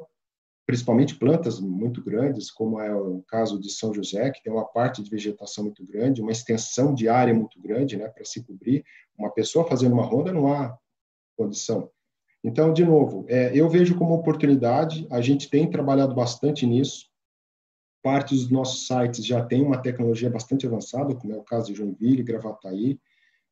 [0.66, 5.02] principalmente plantas muito grandes, como é o caso de São José, que tem uma parte
[5.02, 8.84] de vegetação muito grande, uma extensão de área muito grande né, para se cobrir.
[9.18, 10.78] Uma pessoa fazendo uma ronda não há
[11.38, 11.90] condição.
[12.44, 17.10] Então, de novo, é, eu vejo como oportunidade, a gente tem trabalhado bastante nisso,
[18.06, 21.74] Parte dos nossos sites já tem uma tecnologia bastante avançada, como é o caso de
[21.74, 23.00] Joinville, Gravataí.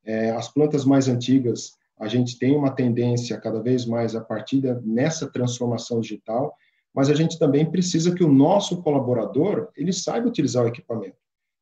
[0.06, 4.62] É, as plantas mais antigas, a gente tem uma tendência cada vez mais a partir
[4.84, 6.56] nessa transformação digital,
[6.94, 11.18] mas a gente também precisa que o nosso colaborador ele saiba utilizar o equipamento.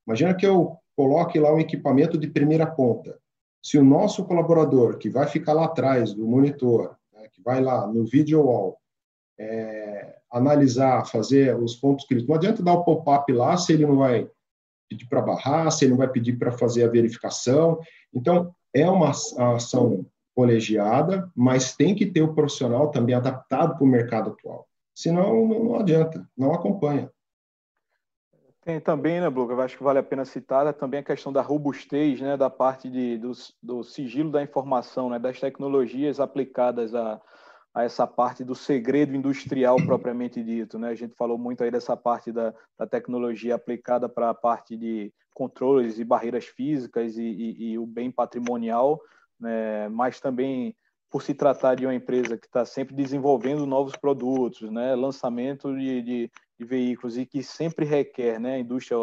[0.06, 3.17] Imagina que eu coloque lá um equipamento de primeira ponta.
[3.63, 7.88] Se o nosso colaborador, que vai ficar lá atrás do monitor, né, que vai lá
[7.88, 8.81] no video wall,
[9.41, 12.30] é, analisar, fazer os pontos críticos.
[12.30, 14.30] Não adianta dar o pop-up lá se ele não vai
[14.88, 17.80] pedir para barrar, se ele não vai pedir para fazer a verificação.
[18.13, 23.88] Então, é uma ação colegiada, mas tem que ter o profissional também adaptado para o
[23.88, 24.67] mercado atual.
[24.93, 27.12] Senão, não adianta, não acompanha.
[28.63, 31.41] Tem também, né, eu acho que vale a pena citar é também a questão da
[31.41, 37.19] robustez, né, da parte de, do, do sigilo da informação, né, das tecnologias aplicadas a,
[37.74, 40.78] a essa parte do segredo industrial propriamente dito.
[40.78, 40.90] Né?
[40.90, 45.14] A gente falou muito aí dessa parte da, da tecnologia aplicada para a parte de
[45.34, 49.00] controles e barreiras físicas e, e, e o bem patrimonial,
[49.40, 49.88] né?
[49.90, 50.76] mas também
[51.10, 54.96] por se tratar de uma empresa que está sempre desenvolvendo novos produtos, né?
[54.96, 58.56] lançamento de, de, de, veículos e que sempre requer, né?
[58.56, 58.98] a indústria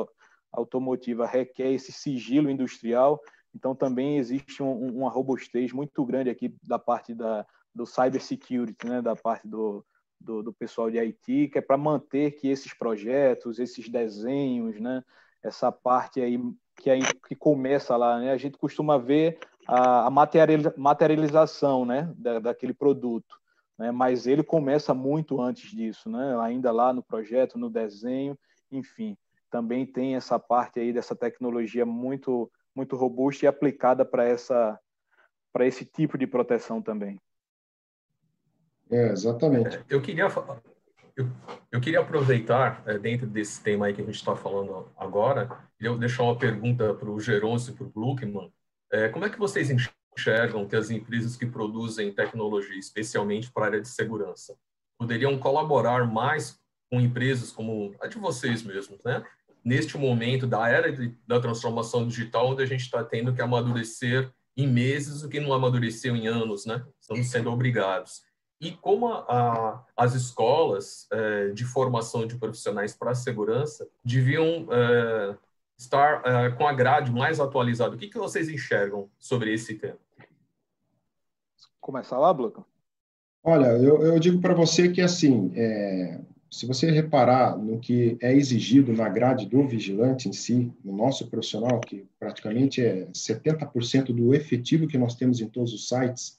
[0.52, 3.20] automotiva requer esse sigilo industrial,
[3.54, 7.46] então também existe um, uma robustez muito grande aqui da parte da,
[7.78, 9.86] do cybersecurity, né, da parte do,
[10.20, 15.04] do, do pessoal de IT, que é para manter que esses projetos, esses desenhos, né,
[15.42, 16.38] essa parte aí
[16.76, 20.10] que, aí, que começa lá, né, a gente costuma ver a, a
[20.76, 23.38] materialização né, da, daquele produto,
[23.78, 28.36] né, mas ele começa muito antes disso, né, ainda lá no projeto, no desenho,
[28.72, 29.16] enfim,
[29.48, 34.78] também tem essa parte aí dessa tecnologia muito muito robusta e aplicada para essa
[35.52, 37.18] para esse tipo de proteção também.
[38.90, 39.76] É, exatamente.
[39.76, 40.26] É, eu queria,
[41.16, 41.30] eu,
[41.70, 45.48] eu queria aproveitar, é, dentro desse tema aí que a gente está falando agora,
[45.78, 48.52] eu deixar uma pergunta para o Geroncio e para o Gluckman.
[48.90, 53.66] É, como é que vocês enxergam que as empresas que produzem tecnologia, especialmente para a
[53.66, 54.56] área de segurança,
[54.98, 56.58] poderiam colaborar mais
[56.90, 59.22] com empresas como a de vocês mesmos, né?
[59.62, 64.32] Neste momento da era de, da transformação digital, onde a gente está tendo que amadurecer
[64.56, 66.82] em meses o que não amadureceu em anos, né?
[66.98, 68.22] Estamos sendo obrigados
[68.60, 74.66] e como a, a, as escolas é, de formação de profissionais para a segurança deviam
[74.70, 75.36] é,
[75.76, 77.94] estar é, com a grade mais atualizada.
[77.94, 79.98] O que, que vocês enxergam sobre esse tema?
[81.80, 82.64] Começar lá, Bluca?
[83.44, 88.34] Olha, eu, eu digo para você que, assim, é, se você reparar no que é
[88.34, 94.34] exigido na grade do vigilante em si, no nosso profissional, que praticamente é 70% do
[94.34, 96.37] efetivo que nós temos em todos os sites,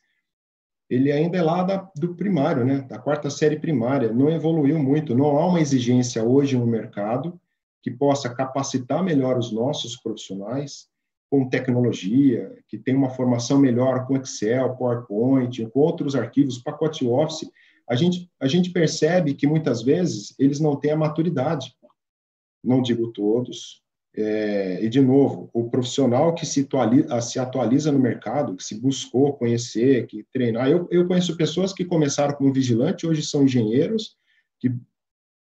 [0.90, 2.82] ele ainda é lá da, do primário, né?
[2.82, 7.40] da quarta série primária, não evoluiu muito, não há uma exigência hoje no mercado
[7.82, 10.88] que possa capacitar melhor os nossos profissionais
[11.30, 17.50] com tecnologia, que tem uma formação melhor com Excel, PowerPoint, com outros arquivos, pacote Office,
[17.88, 21.76] a gente, a gente percebe que muitas vezes eles não têm a maturidade.
[22.64, 23.82] Não digo todos.
[24.16, 28.80] É, e, de novo, o profissional que se atualiza, se atualiza no mercado, que se
[28.80, 30.70] buscou conhecer, que treinar.
[30.70, 34.18] Eu, eu conheço pessoas que começaram como vigilante, hoje são engenheiros,
[34.60, 34.74] que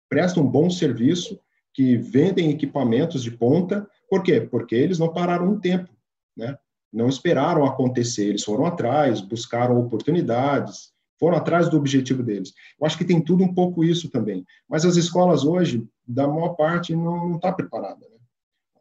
[0.10, 1.40] prestam um bom serviço,
[1.74, 3.88] que vendem equipamentos de ponta.
[4.10, 4.40] Por quê?
[4.42, 5.92] Porque eles não pararam um tempo,
[6.36, 6.58] né?
[6.96, 12.54] não esperaram acontecer, eles foram atrás, buscaram oportunidades, foram atrás do objetivo deles.
[12.80, 14.46] Eu acho que tem tudo um pouco isso também.
[14.68, 18.00] Mas as escolas hoje, da maior parte, não está preparada.
[18.00, 18.15] Né?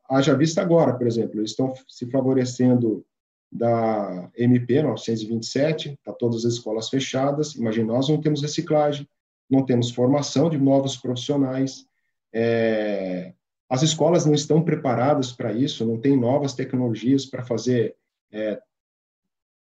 [0.09, 3.05] Haja vista agora, por exemplo, eles estão se favorecendo
[3.51, 7.55] da MP 927, está todas as escolas fechadas.
[7.55, 9.09] Imagina, nós não temos reciclagem,
[9.49, 11.87] não temos formação de novos profissionais.
[12.33, 13.33] É,
[13.69, 17.97] as escolas não estão preparadas para isso, não tem novas tecnologias para fazer
[18.33, 18.61] é,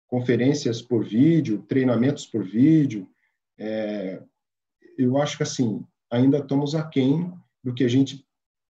[0.07, 3.09] conferências por vídeo, treinamentos por vídeo.
[3.59, 4.23] É,
[4.97, 7.33] eu acho que, assim, ainda estamos aquém
[7.63, 8.25] do que a gente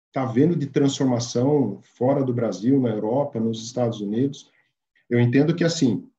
[0.09, 4.51] está vendo de transformação fora do Brasil, na Europa, nos Estados Unidos.
[5.09, 6.09] Eu entendo que, assim,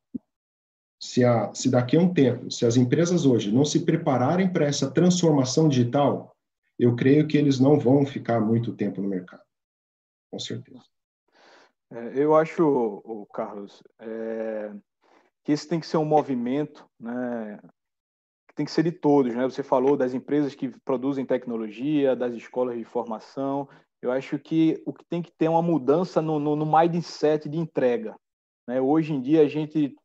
[0.98, 4.66] se, a, se daqui a um tempo, se as empresas hoje não se prepararem para
[4.66, 6.36] essa transformação digital,
[6.78, 9.42] eu creio que eles não vão ficar muito tempo no mercado,
[10.30, 10.82] com certeza.
[11.90, 14.72] É, eu acho, Carlos, é,
[15.42, 17.58] que esse tem que ser um movimento, né,
[18.60, 19.42] tem que ser de todos, né?
[19.44, 23.66] Você falou das empresas que produzem tecnologia, das escolas de formação.
[24.02, 27.48] Eu acho que o que tem que ter é uma mudança no, no, no mindset
[27.48, 28.14] de entrega.
[28.68, 28.78] Né?
[28.78, 29.96] Hoje em dia a gente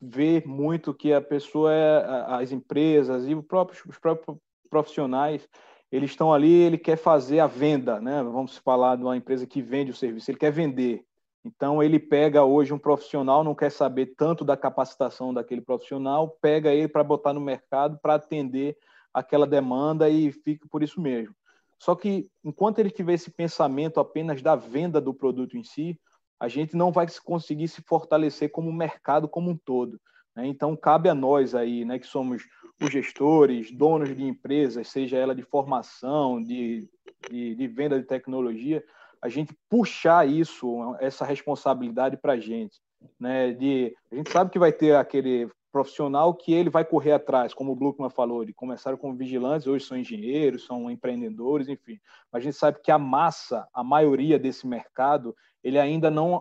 [0.00, 4.38] vê muito que a pessoa, é, as empresas e os próprios, os próprios
[4.70, 5.46] profissionais,
[5.90, 8.22] eles estão ali, ele quer fazer a venda, né?
[8.22, 11.04] Vamos falar de uma empresa que vende o serviço, ele quer vender.
[11.44, 16.72] Então, ele pega hoje um profissional, não quer saber tanto da capacitação daquele profissional, pega
[16.72, 18.76] ele para botar no mercado para atender
[19.12, 21.34] aquela demanda e fica por isso mesmo.
[21.78, 25.98] Só que, enquanto ele tiver esse pensamento apenas da venda do produto em si,
[26.38, 30.00] a gente não vai conseguir se fortalecer como mercado como um todo.
[30.34, 30.46] Né?
[30.46, 32.44] Então, cabe a nós aí, né, que somos
[32.80, 36.88] os gestores, donos de empresas, seja ela de formação, de,
[37.30, 38.84] de, de venda de tecnologia,
[39.22, 42.80] a gente puxar isso, essa responsabilidade para a gente.
[43.18, 43.52] Né?
[43.52, 47.72] De, a gente sabe que vai ter aquele profissional que ele vai correr atrás, como
[47.72, 51.98] o Bluckman falou, de começaram como vigilantes, hoje são engenheiros, são empreendedores, enfim.
[52.30, 56.38] Mas a gente sabe que a massa, a maioria desse mercado, ele ainda não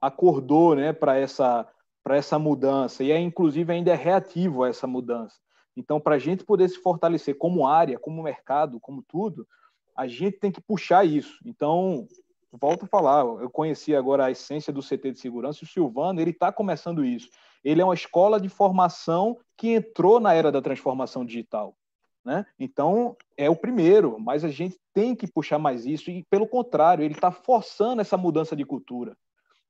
[0.00, 1.68] acordou né, para essa,
[2.08, 5.36] essa mudança, e é, inclusive ainda é reativo a essa mudança.
[5.76, 9.46] Então, para a gente poder se fortalecer como área, como mercado, como tudo,
[9.96, 11.38] a gente tem que puxar isso.
[11.44, 12.06] Então,
[12.52, 16.20] volto a falar, eu conheci agora a essência do CT de segurança, e o Silvano,
[16.20, 17.28] ele está começando isso.
[17.62, 21.76] Ele é uma escola de formação que entrou na era da transformação digital.
[22.24, 22.44] Né?
[22.58, 27.04] Então, é o primeiro, mas a gente tem que puxar mais isso, e pelo contrário,
[27.04, 29.16] ele está forçando essa mudança de cultura.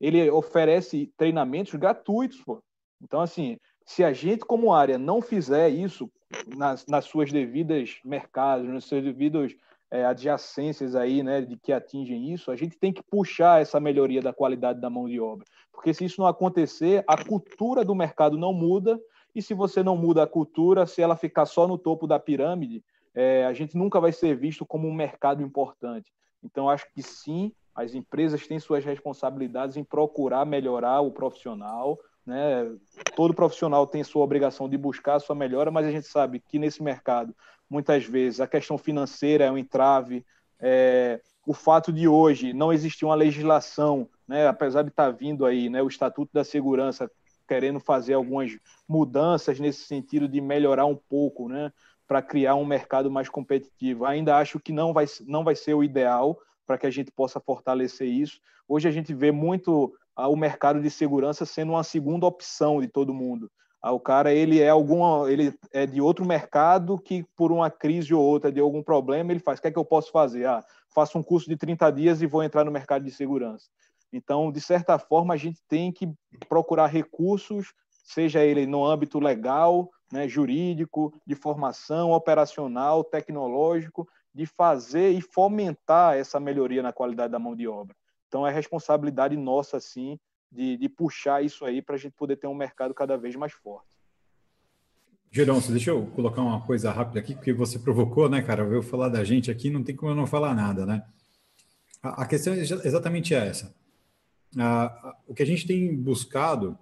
[0.01, 2.41] Ele oferece treinamentos gratuitos.
[2.41, 2.63] Pô.
[3.03, 6.11] Então, assim, se a gente, como área, não fizer isso
[6.57, 9.55] nas, nas suas devidas mercados, nos seus devidos
[9.91, 14.23] é, adjacências aí, né, de que atingem isso, a gente tem que puxar essa melhoria
[14.23, 15.45] da qualidade da mão de obra.
[15.73, 19.01] Porque se isso não acontecer, a cultura do mercado não muda,
[19.35, 22.85] e se você não muda a cultura, se ela ficar só no topo da pirâmide,
[23.15, 26.13] é, a gente nunca vai ser visto como um mercado importante.
[26.43, 32.71] Então, acho que sim, as empresas têm suas responsabilidades em procurar melhorar o profissional, né?
[33.17, 36.59] Todo profissional tem sua obrigação de buscar a sua melhora, mas a gente sabe que
[36.59, 37.35] nesse mercado
[37.71, 40.27] muitas vezes a questão financeira é um entrave,
[40.59, 45.47] é, o fato de hoje não existir uma legislação, né, apesar de estar tá vindo
[45.47, 47.11] aí né, o Estatuto da Segurança
[47.49, 48.57] querendo fazer algumas
[48.89, 51.73] mudanças nesse sentido de melhorar um pouco, né,
[52.07, 54.05] para criar um mercado mais competitivo.
[54.05, 57.41] Ainda acho que não vai, não vai ser o ideal para que a gente possa
[57.41, 58.41] fortalecer isso.
[58.69, 63.15] Hoje a gente vê muito o mercado de segurança sendo uma segunda opção de todo
[63.15, 63.51] mundo.
[63.83, 68.13] Ah, o cara ele é alguma, ele é de outro mercado que por uma crise
[68.13, 69.59] ou outra de algum problema ele faz.
[69.59, 70.47] O que é que eu posso fazer?
[70.47, 70.65] Ah,
[70.95, 73.69] faço um curso de 30 dias e vou entrar no mercado de segurança.
[74.13, 76.13] Então, de certa forma, a gente tem que
[76.49, 77.73] procurar recursos,
[78.03, 86.17] seja ele no âmbito legal, né, jurídico, de formação operacional, tecnológico, de fazer e fomentar
[86.17, 87.97] essa melhoria na qualidade da mão de obra.
[88.27, 90.19] Então, é responsabilidade nossa, sim,
[90.51, 93.53] de, de puxar isso aí para a gente poder ter um mercado cada vez mais
[93.53, 94.01] forte.
[95.33, 98.65] Gerôncio, deixa eu colocar uma coisa rápida aqui, porque você provocou, né, cara?
[98.65, 101.05] Eu falar da gente aqui, não tem como eu não falar nada, né?
[102.03, 103.73] A, a questão é exatamente essa.
[104.59, 106.77] A, o que a gente tem buscado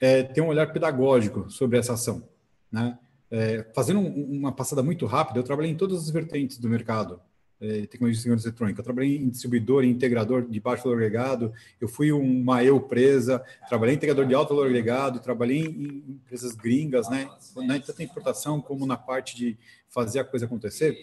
[0.00, 2.28] é ter um olhar pedagógico sobre essa ação,
[2.70, 2.96] né?
[3.28, 7.20] É, fazendo um, uma passada muito rápida, eu trabalhei em todas as vertentes do mercado,
[7.60, 8.80] é, tecnologia de segurança eletrônica.
[8.80, 13.42] Eu trabalhei em distribuidor e integrador de baixo valor agregado, eu fui uma eu presa,
[13.68, 18.60] trabalhei em integrador de alto valor agregado, trabalhei em empresas gringas, né, na tanto importação
[18.60, 19.56] como na parte de
[19.88, 20.96] fazer a coisa acontecer.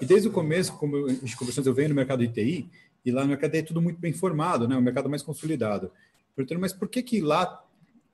[0.00, 2.70] E desde o começo, como a gente conversou, eu venho no mercado de TI,
[3.04, 5.90] e lá no mercado é tudo muito bem formado, né, o mercado mais consolidado.
[6.34, 7.62] Portanto, mas por que que lá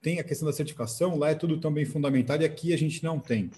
[0.00, 3.02] tem a questão da certificação, lá é tudo tão bem fundamentado e aqui a gente
[3.02, 3.50] não tem?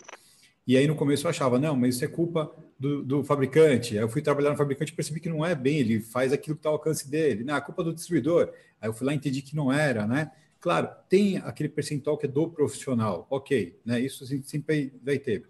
[0.71, 2.49] E aí no começo eu achava, não, mas isso é culpa
[2.79, 3.99] do, do fabricante.
[3.99, 6.55] Aí eu fui trabalhar no fabricante e percebi que não é bem, ele faz aquilo
[6.55, 7.43] que está ao alcance dele.
[7.43, 8.53] Não, é culpa do distribuidor.
[8.81, 10.31] Aí eu fui lá e entendi que não era, né?
[10.61, 13.99] Claro, tem aquele percentual que é do profissional, ok, né?
[13.99, 15.45] Isso sempre vai ter.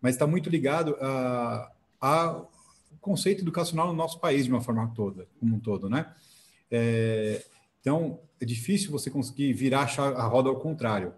[0.00, 2.44] Mas está muito ligado a, a
[3.00, 6.06] conceito educacional no nosso país de uma forma toda, como um todo, né?
[6.70, 7.44] É,
[7.80, 11.12] então, é difícil você conseguir virar a roda ao contrário,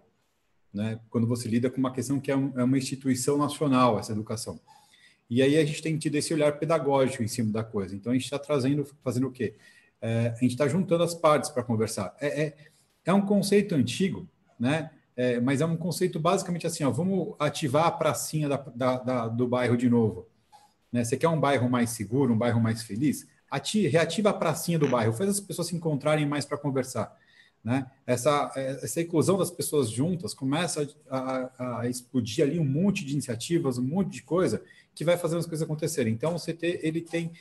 [0.75, 0.99] né?
[1.09, 4.59] Quando você lida com uma questão que é, um, é uma instituição nacional, essa educação.
[5.29, 7.95] E aí a gente tem tido esse olhar pedagógico em cima da coisa.
[7.95, 9.55] Então a gente está trazendo, fazendo o quê?
[10.01, 12.15] É, a gente está juntando as partes para conversar.
[12.19, 12.55] É, é,
[13.05, 14.27] é, um conceito antigo,
[14.59, 14.91] né?
[15.15, 19.27] É, mas é um conceito basicamente assim: ó, vamos ativar a pracinha da, da, da,
[19.29, 20.27] do bairro de novo.
[20.91, 21.05] Né?
[21.05, 23.25] Você quer um bairro mais seguro, um bairro mais feliz?
[23.49, 27.15] Ati, reativa a pracinha do bairro, faz as pessoas se encontrarem mais para conversar.
[27.65, 27.89] Né?
[28.05, 33.13] Essa, essa inclusão das pessoas juntas começa a, a, a explodir ali um monte de
[33.13, 34.61] iniciativas, um monte de coisa,
[34.93, 36.13] que vai fazendo as coisas acontecerem.
[36.13, 37.31] Então, o CT, ele tem,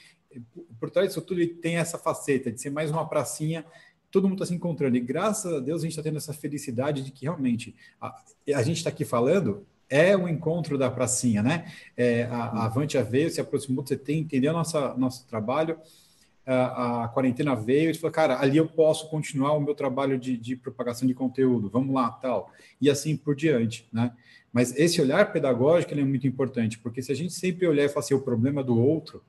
[0.81, 3.67] por trás disso tudo, ele tem essa faceta de ser mais uma pracinha,
[4.11, 4.97] todo mundo está se encontrando.
[4.97, 8.19] E graças a Deus a gente está tendo essa felicidade de que realmente a,
[8.55, 11.71] a gente está aqui falando é o encontro da pracinha, né?
[11.95, 15.79] É, a, a veio, se aproximou você tem entendeu nossa, nosso trabalho,
[16.47, 20.37] a, a, quarentena veio e falou, cara, ali eu posso continuar o meu trabalho de,
[20.37, 22.53] de propagação de conteúdo, vamos lá, tal.
[22.81, 24.13] E assim por diante, né?
[24.53, 28.01] Mas esse olhar pedagógico é muito importante, porque se a gente sempre olhar e falar
[28.01, 29.25] assim, o problema do outro,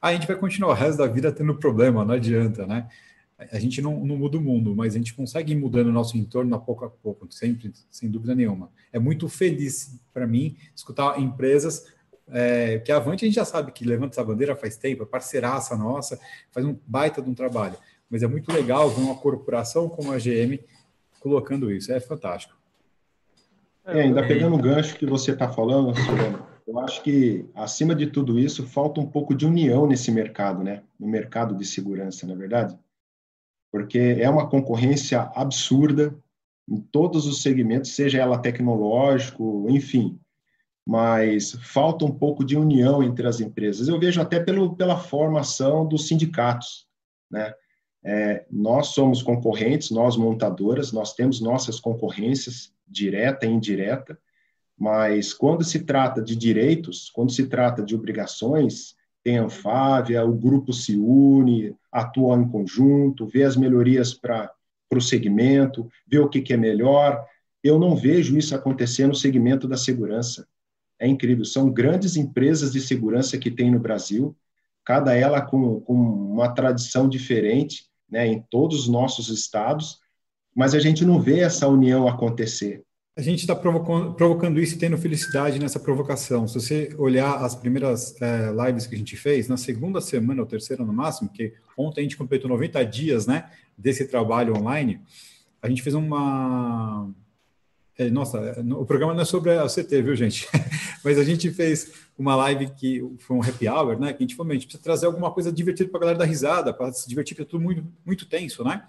[0.00, 2.88] a gente vai continuar o resto da vida tendo problema, não adianta, né?
[3.52, 6.16] A gente não, não muda o mundo, mas a gente consegue ir mudando o nosso
[6.16, 8.70] entorno a pouco a pouco, sempre, sem dúvida nenhuma.
[8.92, 11.86] É muito feliz para mim escutar empresas
[12.30, 15.06] é, que a Avante a gente já sabe que levanta essa bandeira faz tempo, é
[15.06, 16.18] parceiraça nossa,
[16.50, 17.76] faz um baita de um trabalho.
[18.10, 20.58] Mas é muito legal ver uma corporação como a GM
[21.20, 22.56] colocando isso, é fantástico.
[23.84, 25.94] É, ainda pegando o gancho que você está falando,
[26.66, 30.82] eu acho que, acima de tudo isso, falta um pouco de união nesse mercado, né?
[31.00, 32.78] No mercado de segurança, na é verdade?
[33.72, 36.14] Porque é uma concorrência absurda
[36.68, 40.20] em todos os segmentos, seja ela tecnológico, enfim.
[40.88, 43.88] Mas falta um pouco de união entre as empresas.
[43.88, 46.86] Eu vejo até pelo, pela formação dos sindicatos,
[47.30, 47.52] né?
[48.02, 54.18] É, nós somos concorrentes, nós montadoras, nós temos nossas concorrências, direta e indireta,
[54.78, 60.32] mas quando se trata de direitos, quando se trata de obrigações, tem a Anfávia, o
[60.32, 64.50] grupo se une, atua em conjunto, vê as melhorias para
[64.90, 67.22] o segmento, vê o que, que é melhor.
[67.62, 70.48] Eu não vejo isso acontecer no segmento da segurança.
[70.98, 74.36] É incrível, são grandes empresas de segurança que tem no Brasil,
[74.84, 79.98] cada ela com, com uma tradição diferente, né, em todos os nossos estados,
[80.54, 82.82] mas a gente não vê essa união acontecer.
[83.16, 86.46] A gente está provocando, provocando, isso e tendo felicidade nessa provocação.
[86.46, 90.46] Se você olhar as primeiras é, lives que a gente fez, na segunda semana ou
[90.46, 95.00] terceira no máximo, que ontem a gente completou 90 dias né, desse trabalho online,
[95.60, 97.12] a gente fez uma.
[97.98, 100.48] É, nossa, o programa não é sobre a CT, viu, gente?
[101.04, 104.12] Mas a gente fez uma live que foi um happy hour, né?
[104.12, 106.24] Que a gente falou, a gente precisa trazer alguma coisa divertida para a galera dar
[106.24, 108.84] risada, para se divertir, porque é tudo muito, muito tenso, né?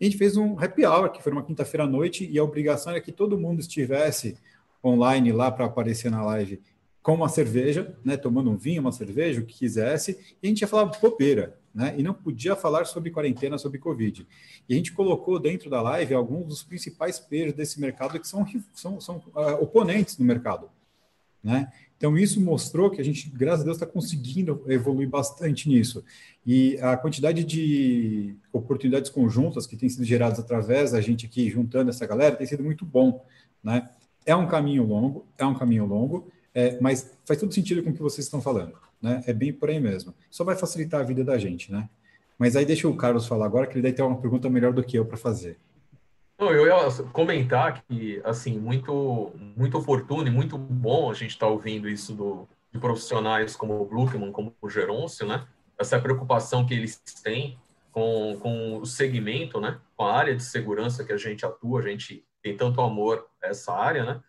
[0.00, 2.44] E a gente fez um happy hour, que foi uma quinta-feira à noite, e a
[2.44, 4.36] obrigação era que todo mundo estivesse
[4.84, 6.60] online lá para aparecer na live
[7.02, 10.62] com uma cerveja, né, tomando um vinho, uma cerveja, o que quisesse, e a gente
[10.62, 14.26] ia falar bobeira, né, e não podia falar sobre quarentena, sobre Covid.
[14.68, 18.46] E a gente colocou dentro da live alguns dos principais players desse mercado que são,
[18.72, 20.70] são, são uh, oponentes no mercado,
[21.42, 21.72] né?
[21.96, 26.04] Então, isso mostrou que a gente, graças a Deus, está conseguindo evoluir bastante nisso.
[26.44, 31.88] E a quantidade de oportunidades conjuntas que têm sido geradas através da gente aqui juntando
[31.88, 33.24] essa galera tem sido muito bom,
[33.62, 33.88] né?
[34.26, 37.94] É um caminho longo, é um caminho longo, é, mas faz todo sentido com o
[37.94, 39.22] que vocês estão falando, né?
[39.26, 40.14] É bem por aí mesmo.
[40.30, 41.88] Só vai facilitar a vida da gente, né?
[42.38, 44.82] Mas aí deixa o Carlos falar agora, que ele deve ter uma pergunta melhor do
[44.82, 45.58] que eu para fazer.
[46.38, 51.52] Eu ia comentar que, assim, muito, muito oportuno e muito bom a gente estar tá
[51.52, 55.46] ouvindo isso do, de profissionais como o Bluckman, como o Geroncio, né?
[55.78, 57.56] Essa preocupação que eles têm
[57.92, 59.78] com, com o segmento, né?
[59.96, 63.48] Com a área de segurança que a gente atua, a gente tem tanto amor a
[63.48, 64.20] essa área, né?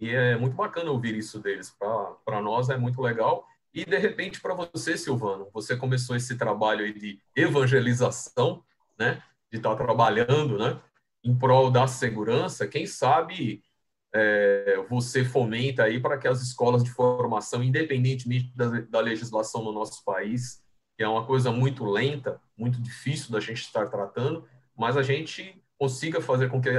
[0.00, 1.76] E é muito bacana ouvir isso deles.
[2.24, 3.47] Para nós é muito legal.
[3.72, 8.64] E, de repente, para você, Silvano, você começou esse trabalho aí de evangelização,
[8.98, 9.22] né?
[9.50, 10.80] De estar tá trabalhando, né?
[11.22, 12.66] Em prol da segurança.
[12.66, 13.62] Quem sabe
[14.14, 19.72] é, você fomenta aí para que as escolas de formação, independentemente da, da legislação no
[19.72, 20.62] nosso país,
[20.96, 25.62] que é uma coisa muito lenta, muito difícil da gente estar tratando, mas a gente
[25.78, 26.70] consiga fazer com que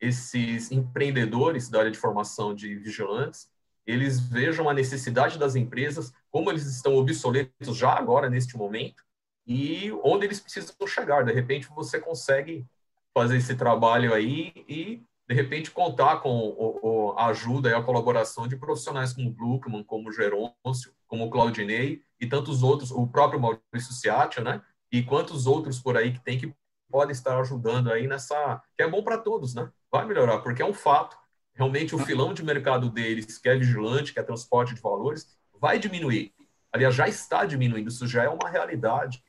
[0.00, 3.48] esses empreendedores da área de formação de vigilantes,
[3.86, 9.04] eles vejam a necessidade das empresas, como eles estão obsoletos já agora, neste momento,
[9.46, 11.24] e onde eles precisam chegar.
[11.24, 12.66] De repente, você consegue
[13.14, 18.56] fazer esse trabalho aí e, de repente, contar com a ajuda e a colaboração de
[18.56, 23.38] profissionais como o Gluckman, como o Gerôncio, como o Claudinei e tantos outros, o próprio
[23.38, 24.62] Maurício Ciatio, né?
[24.90, 26.54] E quantos outros por aí que tem que
[26.90, 28.62] podem estar ajudando aí nessa.
[28.76, 29.70] que é bom para todos, né?
[29.90, 31.16] Vai melhorar, porque é um fato.
[31.54, 35.78] Realmente, o filão de mercado deles, que é vigilante, que é transporte de valores, vai
[35.78, 36.34] diminuir.
[36.72, 39.22] Aliás, já está diminuindo, isso já é uma realidade.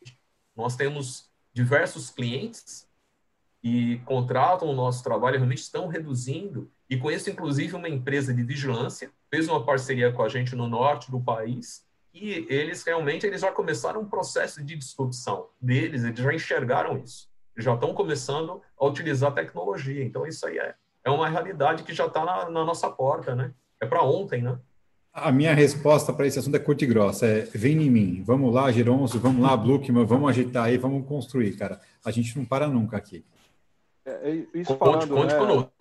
[0.55, 2.89] Nós temos diversos clientes
[3.63, 6.71] e contratam o nosso trabalho, realmente estão reduzindo.
[6.89, 11.11] E isso, inclusive, uma empresa de vigilância fez uma parceria com a gente no norte
[11.11, 16.33] do país e eles realmente eles já começaram um processo de disrupção deles, eles já
[16.33, 20.03] enxergaram isso, já estão começando a utilizar tecnologia.
[20.03, 23.53] Então, isso aí é, é uma realidade que já está na, na nossa porta, né?
[23.79, 24.57] É para ontem, né?
[25.13, 27.27] A minha resposta para esse assunto é curta e grossa.
[27.27, 28.23] É, vem em mim.
[28.25, 31.79] Vamos lá, Geronso, vamos lá, Bluckman, vamos agitar aí, vamos construir, cara.
[32.03, 33.23] A gente não para nunca aqui.
[34.03, 35.39] É, é isso falando, conte, conte né?
[35.39, 35.71] conosco.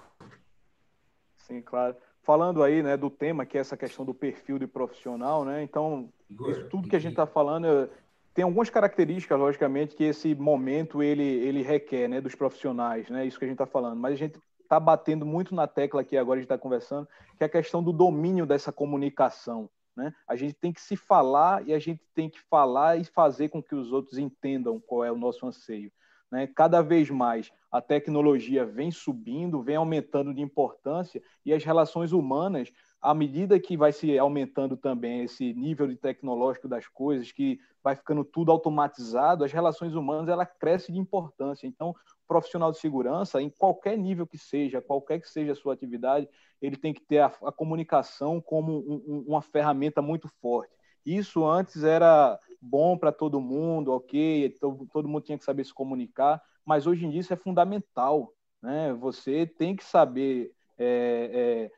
[1.39, 1.97] Sim, claro.
[2.23, 5.63] Falando aí, né, do tema que é essa questão do perfil de profissional, né?
[5.63, 7.89] Então, isso tudo que a gente está falando
[8.35, 13.27] tem algumas características, logicamente, que esse momento ele, ele requer, né, dos profissionais, né?
[13.27, 13.97] Isso que a gente está falando.
[13.97, 14.39] Mas a gente
[14.73, 17.07] está batendo muito na tecla aqui agora, a gente está conversando,
[17.37, 19.69] que é a questão do domínio dessa comunicação.
[19.95, 20.15] Né?
[20.27, 23.63] A gente tem que se falar e a gente tem que falar e fazer com
[23.63, 25.93] que os outros entendam qual é o nosso anseio.
[26.31, 26.47] Né?
[26.47, 32.73] Cada vez mais a tecnologia vem subindo, vem aumentando de importância e as relações humanas,
[33.03, 37.95] à medida que vai se aumentando também esse nível de tecnológico das coisas, que vai
[37.95, 41.67] ficando tudo automatizado, as relações humanas ela cresce de importância.
[41.67, 41.95] Então,
[42.27, 46.29] profissional de segurança, em qualquer nível que seja, qualquer que seja a sua atividade,
[46.61, 50.73] ele tem que ter a, a comunicação como um, um, uma ferramenta muito forte.
[51.05, 55.75] Isso antes era bom para todo mundo, ok, todo, todo mundo tinha que saber se
[55.75, 58.33] comunicar, mas hoje em dia isso é fundamental.
[58.63, 58.93] Né?
[58.95, 61.71] Você tem que saber é, é,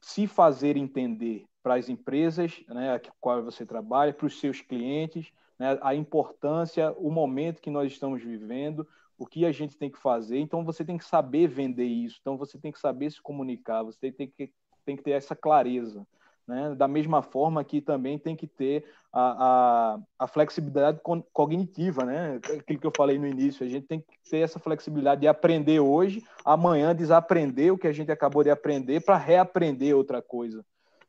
[0.00, 5.30] se fazer entender para as empresas, né, a qual você trabalha, para os seus clientes,
[5.58, 8.88] né, a importância, o momento que nós estamos vivendo,
[9.20, 10.38] o que a gente tem que fazer.
[10.38, 14.10] Então você tem que saber vender isso, então você tem que saber se comunicar, você
[14.10, 14.50] tem que,
[14.82, 16.06] tem que ter essa clareza.
[16.48, 16.74] Né?
[16.74, 21.00] Da mesma forma que também tem que ter a, a, a, flexibilidade
[21.32, 22.40] cognitiva, né?
[22.58, 25.80] aquilo que eu falei no início, a gente tem que ter essa flexibilidade de aprender
[25.80, 30.64] hoje, amanhã desaprender o que a gente acabou de aprender para reaprender outra coisa.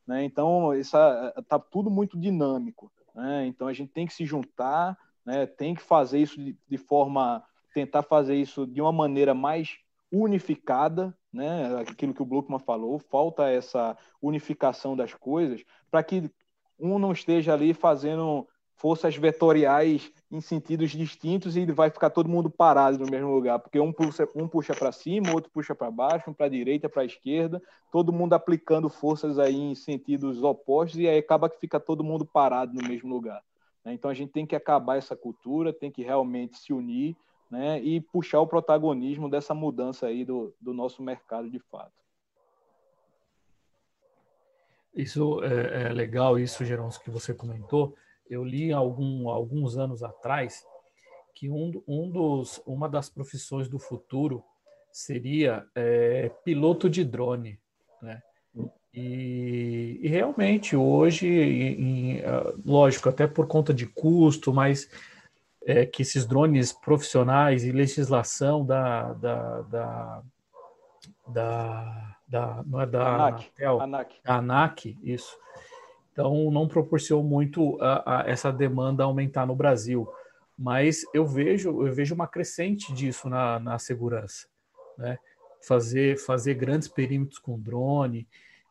[0.06, 0.22] Né?
[0.22, 2.92] Então, está tudo muito dinâmico.
[3.14, 3.46] Né?
[3.46, 5.46] Então, a gente tem que se juntar, né?
[5.46, 7.42] tem que fazer isso de, de forma,
[7.72, 9.78] tentar fazer isso de uma maneira mais
[10.10, 11.80] unificada, né?
[11.88, 16.30] Aquilo que o Bluckman falou, falta essa unificação das coisas para que
[16.78, 18.46] um não esteja ali fazendo
[18.82, 23.78] forças vetoriais em sentidos distintos e vai ficar todo mundo parado no mesmo lugar, porque
[23.78, 27.02] um puxa, um puxa para cima, outro puxa para baixo, um para a direita, para
[27.02, 27.62] a esquerda,
[27.92, 32.26] todo mundo aplicando forças aí em sentidos opostos e aí acaba que fica todo mundo
[32.26, 33.40] parado no mesmo lugar.
[33.84, 33.92] Né?
[33.92, 37.16] Então a gente tem que acabar essa cultura, tem que realmente se unir
[37.52, 41.92] né, e puxar o protagonismo dessa mudança aí do, do nosso mercado de fato.
[44.94, 47.94] Isso é, é legal, isso, Gerons, que você comentou.
[48.28, 50.64] Eu li algum, alguns anos atrás
[51.34, 54.42] que um, um dos, uma das profissões do futuro
[54.90, 57.60] seria é, piloto de drone,
[58.00, 58.22] né?
[58.94, 62.22] E, e realmente hoje, em, em,
[62.64, 64.88] lógico, até por conta de custo, mas
[65.66, 70.22] é, que esses drones profissionais e legislação da, da, da,
[71.28, 74.20] da, da não é da ANAC, Anatel, ANAC.
[74.24, 75.36] ANAC, isso.
[76.12, 80.08] Então não propiciou muito a, a essa demanda aumentar no Brasil,
[80.58, 84.46] mas eu vejo eu vejo uma crescente disso na, na segurança,
[84.98, 85.18] né?
[85.66, 88.28] Fazer fazer grandes perímetros com drone.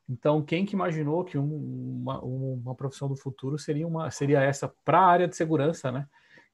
[0.07, 4.71] Então quem que imaginou que um, uma, uma profissão do futuro seria uma seria essa
[4.85, 6.07] para a área de segurança, né?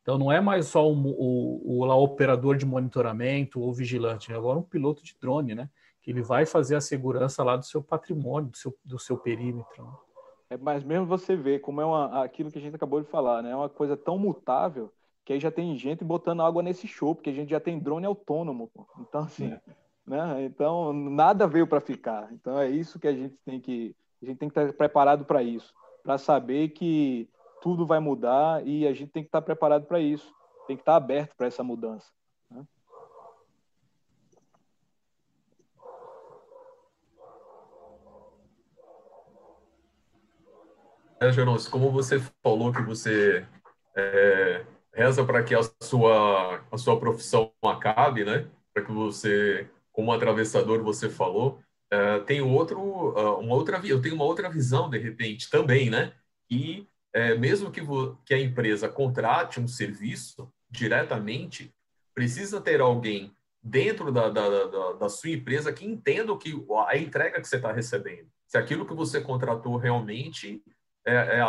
[0.08, 4.36] Então não é mais só o, o, o, o operador de monitoramento ou vigilante, é
[4.38, 5.70] agora um piloto de drone, né?
[6.02, 9.84] Que ele vai fazer a segurança lá do seu patrimônio, do seu, do seu perímetro.
[9.84, 9.92] Né?
[10.52, 13.44] É, mas mesmo você vê como é uma, aquilo que a gente acabou de falar,
[13.44, 13.52] né?
[13.52, 14.94] É uma coisa tão mutável
[15.26, 18.06] que aí já tem gente botando água nesse show, porque a gente já tem drone
[18.06, 18.72] autônomo.
[18.74, 18.88] Pô.
[19.02, 19.62] Então, assim, é.
[20.08, 20.46] né?
[20.46, 22.32] Então, nada veio para ficar.
[22.32, 23.94] Então, é isso que a gente tem que.
[24.24, 27.30] A gente tem que estar preparado para isso, para saber que
[27.62, 30.34] tudo vai mudar e a gente tem que estar preparado para isso,
[30.68, 32.12] tem que estar aberto para essa mudança.
[32.50, 32.66] Né?
[41.20, 43.46] É, Geroncio, como você falou que você
[43.96, 48.48] é, reza para que a sua, a sua profissão acabe, né?
[48.74, 52.80] Para que você, como atravessador, você falou, é, tem outro,
[53.40, 56.14] uma outra, eu tenho uma outra visão de repente também, né?
[56.50, 56.88] E
[57.18, 57.82] é, mesmo que,
[58.24, 61.74] que a empresa contrate um serviço diretamente,
[62.14, 66.54] precisa ter alguém dentro da, da, da, da sua empresa que entenda que
[66.88, 68.28] a entrega que você está recebendo.
[68.46, 70.62] Se aquilo que você contratou realmente
[71.04, 71.42] é, é,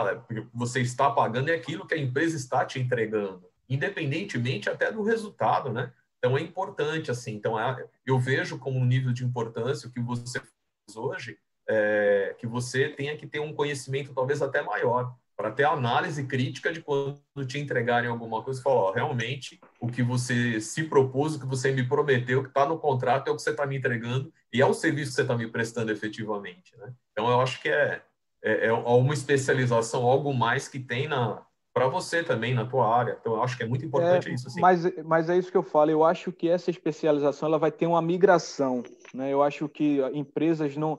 [0.55, 5.71] você está pagando é aquilo que a empresa está te entregando, independentemente até do resultado,
[5.71, 5.93] né?
[6.17, 7.35] Então é importante assim.
[7.35, 11.39] Então é, eu vejo como um nível de importância o que você faz hoje,
[11.69, 16.73] é, que você tenha que ter um conhecimento talvez até maior para ter análise crítica
[16.73, 21.41] de quando te entregarem alguma coisa, falar, ó, realmente o que você se propôs, o
[21.41, 24.33] que você me prometeu, que está no contrato, é o que você está me entregando
[24.53, 26.77] e é o serviço que você está me prestando efetivamente.
[26.77, 26.93] Né?
[27.13, 28.03] Então, eu acho que é,
[28.43, 31.41] é, é uma especialização, algo mais que tem na
[31.73, 33.17] para você também, na tua área.
[33.21, 34.49] Então, eu acho que é muito importante é, isso.
[34.49, 34.61] Assim.
[34.61, 35.93] Mas, mas é isso que eu falo.
[35.93, 38.83] Eu acho que essa especialização ela vai ter uma migração.
[39.15, 39.33] Né?
[39.33, 40.99] Eu acho que empresas não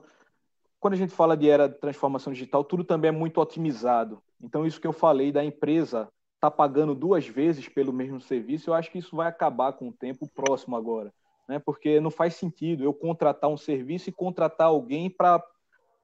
[0.80, 4.22] quando a gente fala de era de transformação digital, tudo também é muito otimizado.
[4.40, 6.08] Então, isso que eu falei da empresa
[6.40, 9.92] tá pagando duas vezes pelo mesmo serviço, eu acho que isso vai acabar com o
[9.92, 11.12] tempo próximo agora,
[11.46, 11.58] né?
[11.58, 15.44] Porque não faz sentido eu contratar um serviço e contratar alguém para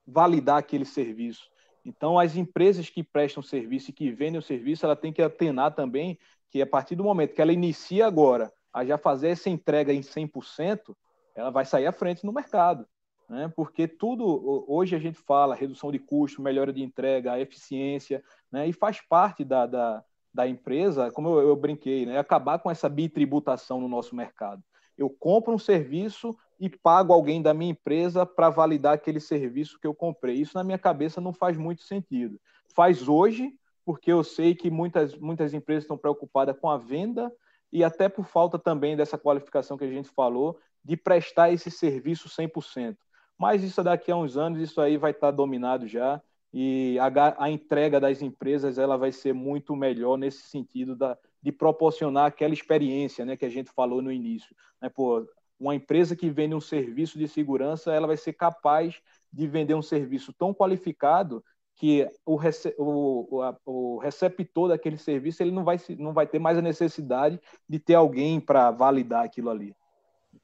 [0.07, 1.49] validar aquele serviço.
[1.85, 5.75] Então, as empresas que prestam serviço e que vendem o serviço, ela tem que atenar
[5.75, 6.19] também
[6.51, 10.03] que a partir do momento que ela inicia agora a já fazer essa entrega em
[10.03, 10.95] 100%,
[11.35, 12.87] ela vai sair à frente no mercado
[13.29, 13.53] né?
[13.55, 18.69] porque tudo, hoje a gente fala redução de custo, melhora de entrega, eficiência, né?
[18.69, 22.19] e faz parte da, da, da empresa, como eu, eu brinquei, né?
[22.19, 24.63] acabar com essa bitributação no nosso mercado.
[24.97, 29.87] Eu compro um serviço e pago alguém da minha empresa para validar aquele serviço que
[29.87, 30.37] eu comprei.
[30.37, 32.41] Isso na minha cabeça não faz muito sentido.
[32.75, 33.53] Faz hoje,
[33.85, 37.31] porque eu sei que muitas, muitas empresas estão preocupadas com a venda
[37.71, 42.29] e até por falta também dessa qualificação que a gente falou, de prestar esse serviço
[42.29, 42.97] 100%.
[43.39, 46.23] Mas isso daqui a uns anos, isso aí vai estar dominado já
[46.59, 51.53] e a, a entrega das empresas ela vai ser muito melhor nesse sentido da, de
[51.53, 54.57] proporcionar aquela experiência né, que a gente falou no início.
[54.81, 54.89] Né?
[54.89, 55.27] Pô,
[55.61, 59.83] uma empresa que vende um serviço de segurança, ela vai ser capaz de vender um
[59.83, 65.79] serviço tão qualificado que o, rece o, o, o receptor daquele serviço ele não vai,
[65.99, 69.75] não vai ter mais a necessidade de ter alguém para validar aquilo ali.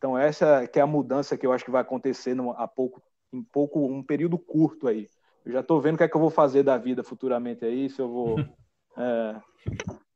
[0.02, 3.00] Então essa que é a mudança que eu acho que vai acontecer no, a pouco,
[3.32, 5.08] em pouco, um período curto aí.
[5.46, 7.88] Eu já estou vendo o que é que eu vou fazer da vida futuramente aí,
[7.88, 8.36] se eu vou.
[8.94, 9.40] É,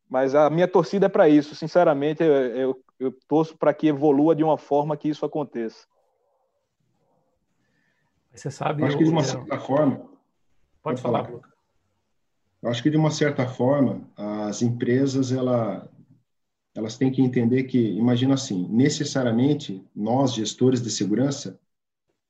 [0.06, 1.54] mas a minha torcida é para isso.
[1.54, 5.86] Sinceramente, eu, eu, eu torço para que evolua de uma forma que isso aconteça.
[8.34, 8.82] Você sabe.
[8.82, 9.96] Eu acho que de uma certa forma.
[9.96, 10.10] Pode,
[10.82, 11.40] pode falar, falar.
[12.60, 15.88] Eu acho que de uma certa forma as empresas ela
[16.76, 21.58] elas têm que entender que, imagina assim, necessariamente nós, gestores de segurança,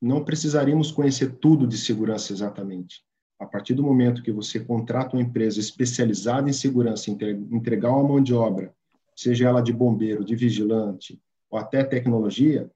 [0.00, 3.02] não precisaríamos conhecer tudo de segurança exatamente.
[3.40, 8.22] A partir do momento que você contrata uma empresa especializada em segurança, entregar uma mão
[8.22, 8.72] de obra,
[9.16, 11.20] seja ela de bombeiro, de vigilante
[11.50, 12.70] ou até tecnologia,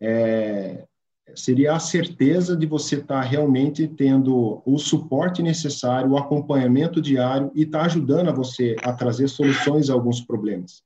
[0.00, 0.86] é,
[1.34, 7.50] seria a certeza de você estar tá realmente tendo o suporte necessário, o acompanhamento diário
[7.54, 10.82] e estar tá ajudando a você a trazer soluções a alguns problemas.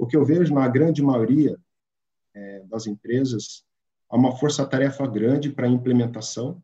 [0.00, 1.58] O que eu vejo na grande maioria
[2.34, 3.64] é, das empresas,
[4.08, 6.62] há uma força-tarefa grande para a implementação.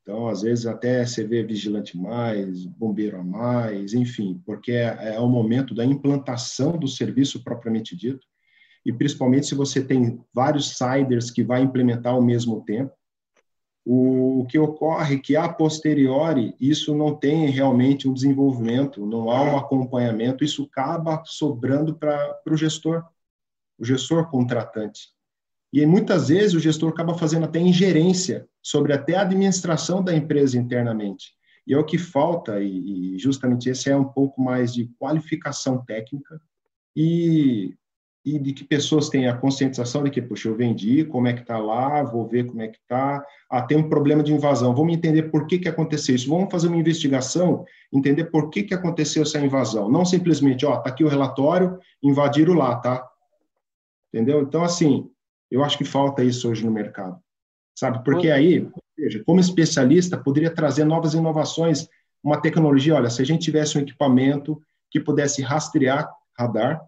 [0.00, 5.20] Então, às vezes, até você vê vigilante mais, bombeiro a mais, enfim, porque é, é
[5.20, 8.26] o momento da implantação do serviço propriamente dito.
[8.86, 12.95] E principalmente se você tem vários siders que vai implementar ao mesmo tempo.
[13.88, 19.40] O, que ocorre é que, a posteriori, isso não tem realmente um desenvolvimento, não há
[19.44, 23.04] um acompanhamento, isso acaba sobrando para o gestor,
[23.78, 25.10] o gestor contratante.
[25.72, 30.58] E muitas vezes o gestor acaba fazendo até ingerência sobre até a administração da empresa
[30.58, 31.32] internamente.
[31.64, 36.40] E é o que falta, e, justamente esse é um pouco mais de qualificação técnica
[36.96, 37.72] e
[38.26, 41.42] e de que pessoas têm a conscientização de que, puxa, eu vendi, como é que
[41.42, 44.94] está lá, vou ver como é que está, ah, tem um problema de invasão, vamos
[44.94, 49.22] entender por que, que aconteceu isso, vamos fazer uma investigação, entender por que, que aconteceu
[49.22, 53.08] essa invasão, não simplesmente, ó, está aqui o relatório, invadiram lá, tá?
[54.12, 54.42] Entendeu?
[54.42, 55.08] Então, assim,
[55.48, 57.16] eu acho que falta isso hoje no mercado,
[57.78, 58.02] sabe?
[58.02, 58.68] Porque aí,
[58.98, 61.88] veja, como especialista, poderia trazer novas inovações,
[62.24, 64.60] uma tecnologia, olha, se a gente tivesse um equipamento
[64.90, 66.84] que pudesse rastrear radar,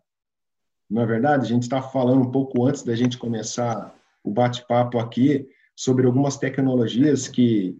[0.90, 1.44] não é verdade?
[1.44, 6.36] A gente está falando um pouco antes da gente começar o bate-papo aqui sobre algumas
[6.36, 7.78] tecnologias que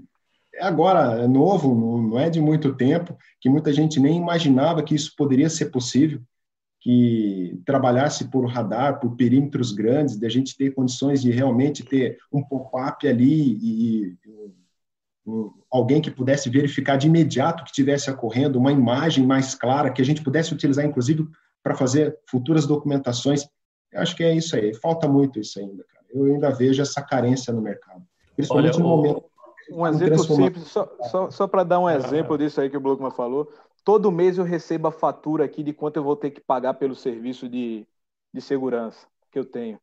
[0.61, 5.15] agora é novo, não é de muito tempo, que muita gente nem imaginava que isso
[5.17, 6.21] poderia ser possível,
[6.81, 12.43] que trabalhasse por radar, por perímetros grandes, da gente ter condições de realmente ter um
[12.43, 14.19] pop-up ali e
[15.71, 20.05] alguém que pudesse verificar de imediato que estivesse ocorrendo, uma imagem mais clara, que a
[20.05, 21.29] gente pudesse utilizar, inclusive,
[21.63, 23.47] para fazer futuras documentações.
[23.93, 24.75] Eu acho que é isso aí.
[24.75, 26.07] Falta muito isso ainda, cara.
[26.11, 28.03] Eu ainda vejo essa carência no mercado.
[28.35, 29.25] Principalmente Olha, no momento.
[29.71, 33.11] Um exemplo simples, só, só, só para dar um exemplo disso aí que o Blockman
[33.11, 33.53] falou.
[33.85, 36.95] Todo mês eu recebo a fatura aqui de quanto eu vou ter que pagar pelo
[36.95, 37.87] serviço de,
[38.33, 39.79] de segurança que eu tenho.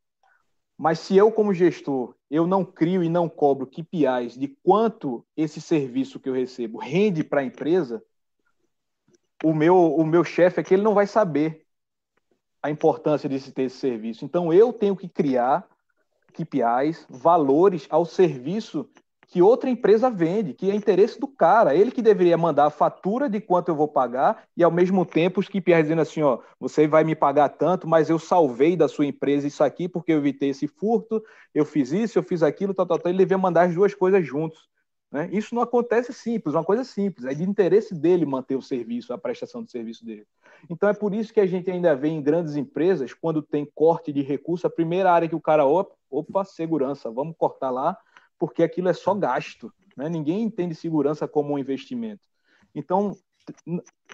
[0.77, 5.61] Mas se eu, como gestor, eu não crio e não cobro KPIs de quanto esse
[5.61, 8.03] serviço que eu recebo rende para a empresa,
[9.43, 11.64] o meu, o meu chefe é que ele não vai saber
[12.65, 14.25] a importância de se ter esse serviço.
[14.25, 15.67] Então, eu tenho que criar
[16.33, 18.89] KPIs, valores ao serviço
[19.27, 21.75] que outra empresa vende, que é interesse do cara.
[21.75, 25.39] Ele que deveria mandar a fatura de quanto eu vou pagar e, ao mesmo tempo,
[25.39, 29.05] os KPIs dizendo assim: ó, você vai me pagar tanto, mas eu salvei da sua
[29.05, 32.87] empresa isso aqui porque eu evitei esse furto, eu fiz isso, eu fiz aquilo, tal,
[32.87, 33.11] tal, tal.
[33.11, 34.67] Ele deveria mandar as duas coisas juntos.
[35.15, 35.29] Né?
[35.31, 39.17] Isso não acontece simples, uma coisa simples, é de interesse dele manter o serviço, a
[39.17, 40.27] prestação do serviço dele.
[40.69, 44.11] Então é por isso que a gente ainda vê em grandes empresas, quando tem corte
[44.11, 47.97] de recurso, a primeira área que o cara, opa, segurança, vamos cortar lá,
[48.37, 49.71] porque aquilo é só gasto.
[49.95, 50.09] Né?
[50.09, 52.27] Ninguém entende segurança como um investimento.
[52.75, 53.15] Então,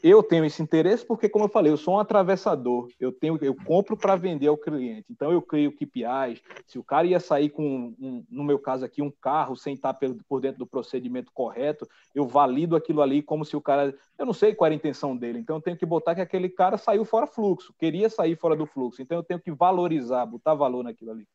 [0.03, 2.89] eu tenho esse interesse porque, como eu falei, eu sou um atravessador.
[2.99, 5.05] Eu tenho, eu compro para vender ao cliente.
[5.09, 6.41] Então eu crio KPIs.
[6.65, 9.97] Se o cara ia sair com, um, no meu caso aqui, um carro sem estar
[10.27, 14.33] por dentro do procedimento correto, eu valido aquilo ali como se o cara, eu não
[14.33, 15.39] sei qual era a intenção dele.
[15.39, 18.65] Então eu tenho que botar que aquele cara saiu fora fluxo, queria sair fora do
[18.65, 19.01] fluxo.
[19.01, 21.27] Então eu tenho que valorizar, botar valor naquilo ali.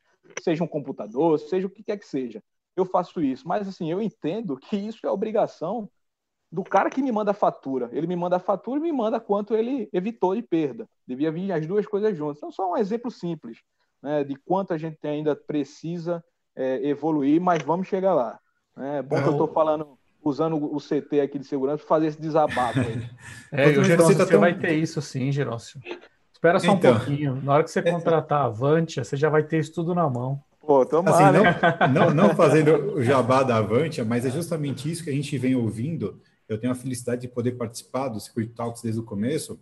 [0.42, 2.42] Seja um computador, seja o que quer que seja.
[2.76, 5.88] Eu faço isso, mas assim, eu entendo que isso é obrigação
[6.51, 7.88] do cara que me manda a fatura.
[7.92, 10.88] Ele me manda a fatura e me manda quanto ele evitou de perda.
[11.07, 12.38] Devia vir as duas coisas juntas.
[12.38, 13.59] Então, só um exemplo simples
[14.03, 16.24] né, de quanto a gente ainda precisa
[16.55, 18.38] é, evoluir, mas vamos chegar lá.
[18.78, 22.07] É bom é, que eu estou falando, usando o CT aqui de segurança para fazer
[22.09, 23.09] esse desabafo aí.
[23.53, 24.40] é, o Gerócio, você, tá tão...
[24.40, 25.80] vai ter isso sim, Gerócio.
[26.32, 27.40] Espera só então, um pouquinho.
[27.42, 30.40] Na hora que você contratar a Avantia, você já vai ter isso tudo na mão.
[30.61, 35.05] Pô, tomara, assim, não, não, não, fazendo o jabá da Avantia, mas é justamente isso
[35.05, 38.82] que a gente vem ouvindo eu tenho a felicidade de poder participar do Security Talks
[38.82, 39.59] desde o começo,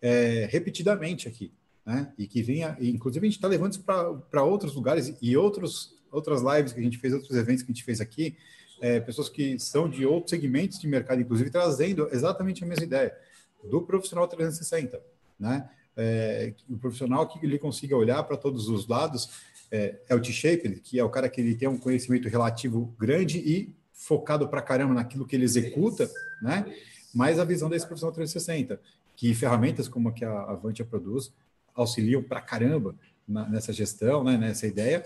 [0.00, 1.52] é, repetidamente aqui,
[1.84, 2.12] né?
[2.18, 6.42] E que venha, inclusive a gente está levando isso para outros lugares e outros, outras
[6.42, 8.36] lives que a gente fez, outros eventos que a gente fez aqui,
[8.80, 13.16] é, pessoas que são de outros segmentos de mercado, inclusive trazendo exatamente a mesma ideia
[13.64, 15.00] do profissional 360,
[15.38, 15.68] né?
[15.96, 19.30] É, o profissional que ele consiga olhar para todos os lados
[19.70, 23.38] é, é o T-Shape, que é o cara que ele tem um conhecimento relativo grande
[23.38, 26.08] e focado para caramba naquilo que ele executa,
[26.42, 26.72] né?
[27.14, 28.78] Mas a visão desse profissional 360,
[29.16, 31.32] que ferramentas como a que a Avantia produz
[31.74, 32.94] auxiliam para caramba
[33.26, 34.36] na, nessa gestão, né?
[34.36, 35.02] Nessa ideia.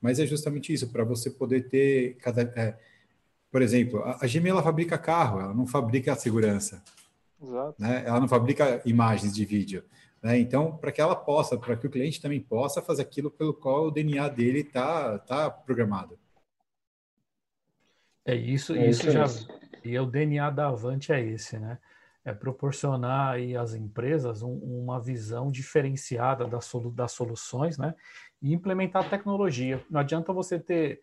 [0.00, 2.42] Mas é justamente isso, para você poder ter cada.
[2.42, 2.78] É,
[3.50, 6.82] por exemplo, a, a Gmail ela fabrica carro, ela não fabrica segurança.
[7.42, 7.74] Exato.
[7.80, 8.04] Né?
[8.06, 9.82] Ela não fabrica imagens de vídeo.
[10.22, 10.38] Né?
[10.38, 13.86] Então, para que ela possa, para que o cliente também possa fazer aquilo pelo qual
[13.86, 16.18] o DNA dele está tá programado.
[18.28, 19.24] É isso, é isso, já.
[19.82, 21.78] E o DNA da Avante é esse, né?
[22.22, 27.94] É proporcionar aí às empresas um, uma visão diferenciada das, solu das soluções, né?
[28.42, 29.82] E implementar tecnologia.
[29.90, 31.00] Não adianta você ter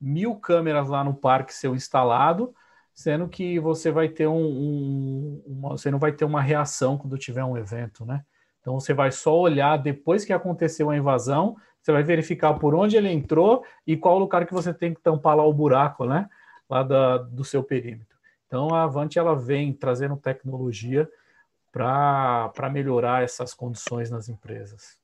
[0.00, 2.54] mil câmeras lá no parque seu instalado,
[2.94, 7.18] sendo que você vai ter um, um uma, você não vai ter uma reação quando
[7.18, 8.24] tiver um evento, né?
[8.62, 12.96] Então você vai só olhar depois que aconteceu a invasão, você vai verificar por onde
[12.96, 16.30] ele entrou e qual lugar que você tem que tampar lá o buraco, né?
[16.72, 18.16] Lá da, do seu perímetro.
[18.46, 21.06] Então, a Avante ela vem trazendo tecnologia
[21.70, 24.98] para melhorar essas condições nas empresas.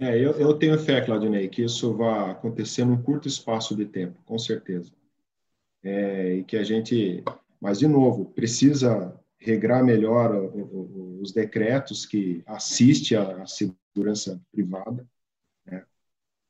[0.00, 4.20] É, eu, eu tenho fé, Claudinei, que isso vai acontecer num curto espaço de tempo,
[4.24, 4.92] com certeza.
[5.82, 7.22] É, e que a gente,
[7.60, 10.32] mas de novo, precisa regrar melhor
[11.20, 15.06] os decretos que assiste à segurança privada?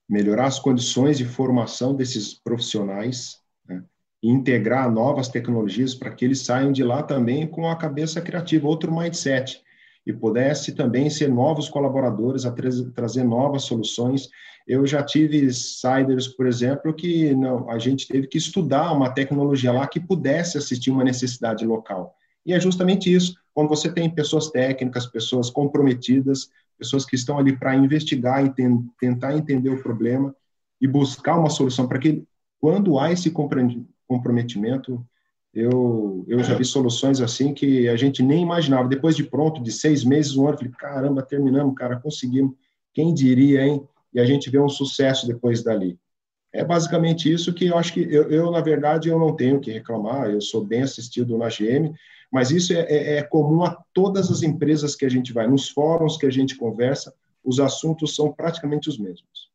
[0.08, 3.38] Melhorar as condições de formação desses profissionais
[3.68, 3.82] né?
[4.22, 8.66] e integrar novas tecnologias para que eles saiam de lá também com a cabeça criativa,
[8.66, 9.60] outro mindset,
[10.06, 12.54] e pudesse também ser novos colaboradores a
[12.94, 14.28] trazer novas soluções.
[14.66, 19.70] Eu já tive insiders, por exemplo, que não, a gente teve que estudar uma tecnologia
[19.70, 22.14] lá que pudesse assistir uma necessidade local.
[22.46, 23.34] E é justamente isso.
[23.52, 26.48] Quando você tem pessoas técnicas, pessoas comprometidas,
[26.78, 30.34] pessoas que estão ali para investigar e ten tentar entender o problema
[30.80, 32.24] e buscar uma solução para que,
[32.60, 33.30] quando há esse
[34.06, 35.04] comprometimento,
[35.52, 38.88] eu, eu já vi soluções assim que a gente nem imaginava.
[38.88, 42.54] Depois de pronto, de seis meses, um ano, eu falei, caramba, terminamos, cara, conseguimos.
[42.94, 43.82] Quem diria, hein?
[44.12, 45.98] E a gente vê um sucesso depois dali.
[46.52, 49.70] É basicamente isso que eu acho que eu, eu na verdade, eu não tenho que
[49.70, 50.30] reclamar.
[50.30, 51.92] Eu sou bem assistido na GM,
[52.30, 55.68] mas isso é, é, é comum a todas as empresas que a gente vai, nos
[55.68, 57.14] fóruns que a gente conversa,
[57.44, 59.50] os assuntos são praticamente os mesmos.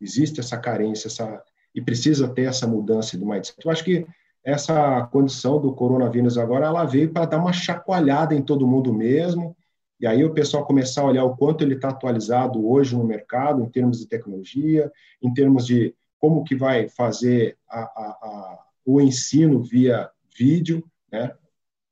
[0.00, 1.42] Existe essa carência, essa
[1.74, 3.64] e precisa ter essa mudança do mindset.
[3.64, 4.06] Eu acho que
[4.44, 9.56] essa condição do coronavírus agora, ela veio para dar uma chacoalhada em todo mundo mesmo,
[10.00, 13.62] e aí o pessoal começar a olhar o quanto ele está atualizado hoje no mercado,
[13.62, 14.90] em termos de tecnologia,
[15.22, 17.84] em termos de como que vai fazer a, a,
[18.22, 20.10] a, o ensino via
[20.40, 20.82] vídeo,
[21.12, 21.32] né?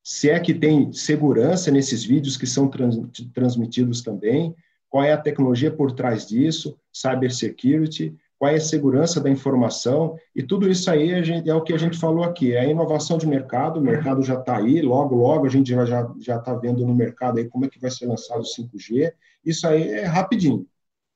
[0.02, 2.98] se é que tem segurança nesses vídeos que são trans,
[3.34, 4.54] transmitidos também,
[4.88, 10.42] qual é a tecnologia por trás disso, cybersecurity, qual é a segurança da informação, e
[10.42, 13.26] tudo isso aí gente, é o que a gente falou aqui, é a inovação de
[13.26, 17.38] mercado, o mercado já está aí, logo, logo a gente já está vendo no mercado
[17.38, 19.12] aí como é que vai ser lançado o 5G,
[19.44, 20.66] isso aí é rapidinho,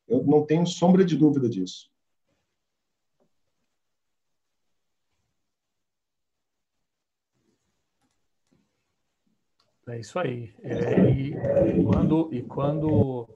[0.07, 1.92] eu não tenho sombra de dúvida disso.
[9.89, 10.55] É isso aí.
[10.63, 13.29] É, e, quando, e quando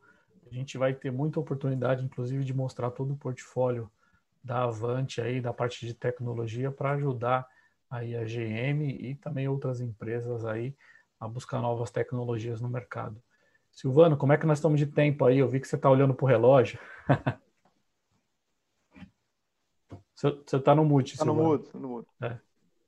[0.51, 3.91] a gente vai ter muita oportunidade, inclusive, de mostrar todo o portfólio
[4.43, 7.47] da Avante aí, da parte de tecnologia, para ajudar
[7.91, 10.75] aí a GM e também outras empresas aí
[11.19, 13.21] a buscar novas tecnologias no mercado.
[13.73, 15.39] Silvano, como é que nós estamos de tempo aí?
[15.39, 16.79] Eu vi que você está olhando para o relógio.
[20.15, 22.09] você está no mute, Está no mute, no mute.
[22.23, 22.39] É.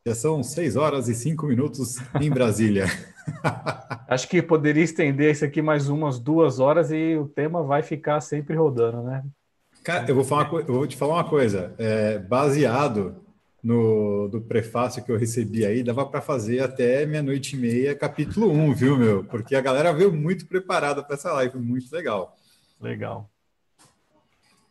[0.09, 2.86] Já são 6 horas e 5 minutos em Brasília.
[4.09, 8.22] Acho que poderia estender isso aqui mais umas duas horas e o tema vai ficar
[8.22, 9.22] sempre rodando, né?
[9.84, 11.74] Cara, eu vou, falar eu vou te falar uma coisa.
[11.76, 13.16] É, baseado
[13.62, 18.50] no do prefácio que eu recebi aí, dava para fazer até meia-noite e meia, capítulo
[18.50, 19.24] 1, viu, meu?
[19.24, 22.34] Porque a galera veio muito preparada para essa live, muito legal.
[22.80, 23.28] Legal.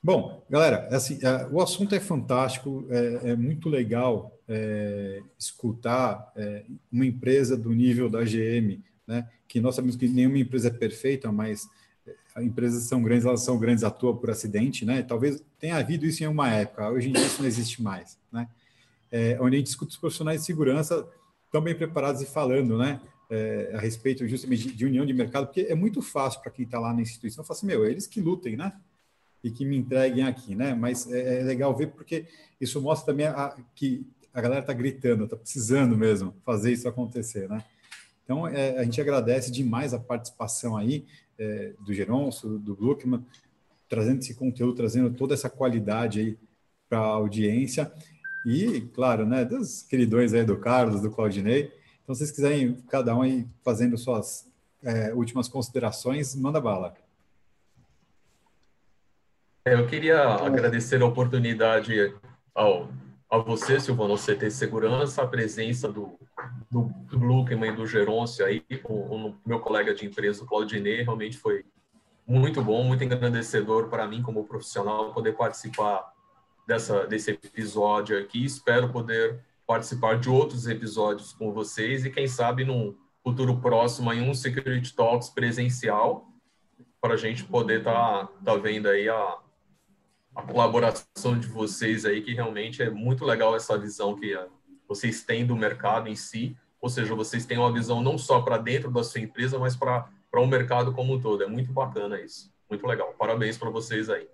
[0.01, 6.63] Bom, galera, assim, é, o assunto é fantástico, é, é muito legal é, escutar é,
[6.91, 9.27] uma empresa do nível da GM, né?
[9.47, 11.67] Que nós sabemos que nenhuma empresa é perfeita, mas
[12.35, 15.01] é, empresas são grandes, elas são grandes à toa por acidente, né?
[15.01, 18.47] Talvez tenha havido isso em uma época, hoje em dia isso não existe mais, né?
[19.11, 21.07] É, onde a gente escuta os profissionais de segurança
[21.51, 23.01] tão bem preparados e falando, né?
[23.29, 26.63] É, a respeito justamente de, de, união de mercado, porque é muito fácil para quem
[26.63, 28.71] está lá na instituição falar assim, meu, eles que lutem, né?
[29.47, 30.73] E que me entreguem aqui, né?
[30.73, 32.25] Mas é, é legal ver porque
[32.59, 37.49] isso mostra também a, que a galera está gritando, está precisando mesmo fazer isso acontecer,
[37.49, 37.63] né?
[38.23, 41.05] Então, é, a gente agradece demais a participação aí
[41.39, 43.25] é, do Geronço, do Gluckman,
[43.87, 46.37] trazendo esse conteúdo, trazendo toda essa qualidade aí
[46.89, 47.91] para a audiência.
[48.45, 51.71] E, claro, né, dos queridões aí do Carlos, do Claudinei.
[52.03, 54.47] Então, se vocês quiserem, cada um aí fazendo suas
[54.83, 56.93] é, últimas considerações, manda bala.
[59.67, 62.15] É, eu queria agradecer a oportunidade
[62.55, 62.87] ao
[63.29, 66.17] a você, Silvano, você ter segurança, a presença do,
[66.71, 71.01] do, do Luckman e do Geroncio aí, com o meu colega de empresa, o Claudinei,
[71.03, 71.65] realmente foi
[72.25, 76.09] muito bom, muito engrandecedor para mim como profissional poder participar
[76.65, 78.45] dessa, desse episódio aqui.
[78.45, 84.21] Espero poder participar de outros episódios com vocês e quem sabe num futuro próximo em
[84.21, 86.29] um Security Talks presencial
[87.01, 89.37] para a gente poder estar tá, tá vendo aí a,
[90.37, 94.47] a colaboração de vocês aí, que realmente é muito legal essa visão que uh,
[94.87, 98.59] vocês têm do mercado em si, ou seja, vocês têm uma visão não só para
[98.59, 101.43] dentro da sua empresa, mas para o um mercado como um todo.
[101.43, 102.53] É muito bacana isso.
[102.69, 103.15] Muito legal.
[103.17, 104.29] Parabéns para vocês aí.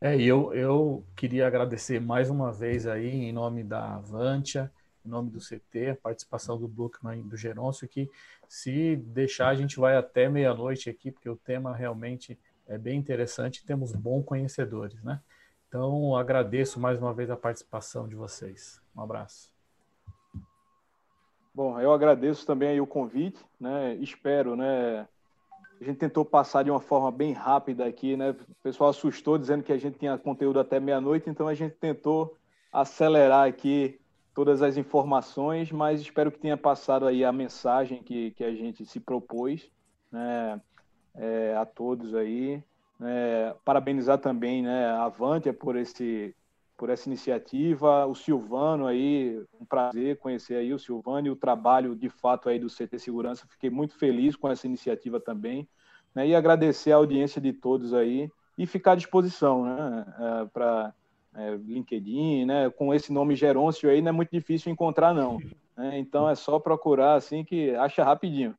[0.00, 4.70] É, eu, eu queria agradecer mais uma vez aí, em nome da Avantia,
[5.04, 8.08] em nome do CT, a participação do Bookman e do Geroncio, que
[8.48, 12.38] se deixar a gente vai até meia-noite aqui, porque o tema realmente
[12.72, 15.20] é bem interessante e temos bons conhecedores, né?
[15.68, 18.80] Então, agradeço mais uma vez a participação de vocês.
[18.96, 19.52] Um abraço.
[21.54, 23.94] Bom, eu agradeço também o convite, né?
[23.96, 25.06] Espero, né,
[25.80, 28.30] a gente tentou passar de uma forma bem rápida aqui, né?
[28.30, 32.38] O pessoal assustou dizendo que a gente tinha conteúdo até meia-noite, então a gente tentou
[32.72, 34.00] acelerar aqui
[34.34, 38.86] todas as informações, mas espero que tenha passado aí a mensagem que, que a gente
[38.86, 39.70] se propôs,
[40.10, 40.58] né?
[41.14, 42.62] É, a todos aí.
[43.00, 46.34] É, parabenizar também né, a Avantia por esse
[46.76, 51.94] por essa iniciativa, o Silvano aí, um prazer conhecer aí o Silvano e o trabalho
[51.94, 53.46] de fato aí do CT Segurança.
[53.48, 55.68] Fiquei muito feliz com essa iniciativa também,
[56.12, 56.26] né?
[56.26, 60.06] E agradecer a audiência de todos aí e ficar à disposição, né?
[60.18, 60.92] É, Para
[61.36, 62.68] é, LinkedIn, né?
[62.70, 65.38] Com esse nome Gerôncio aí não é muito difícil encontrar não.
[65.76, 66.00] Né?
[66.00, 68.56] Então é só procurar assim que acha rapidinho.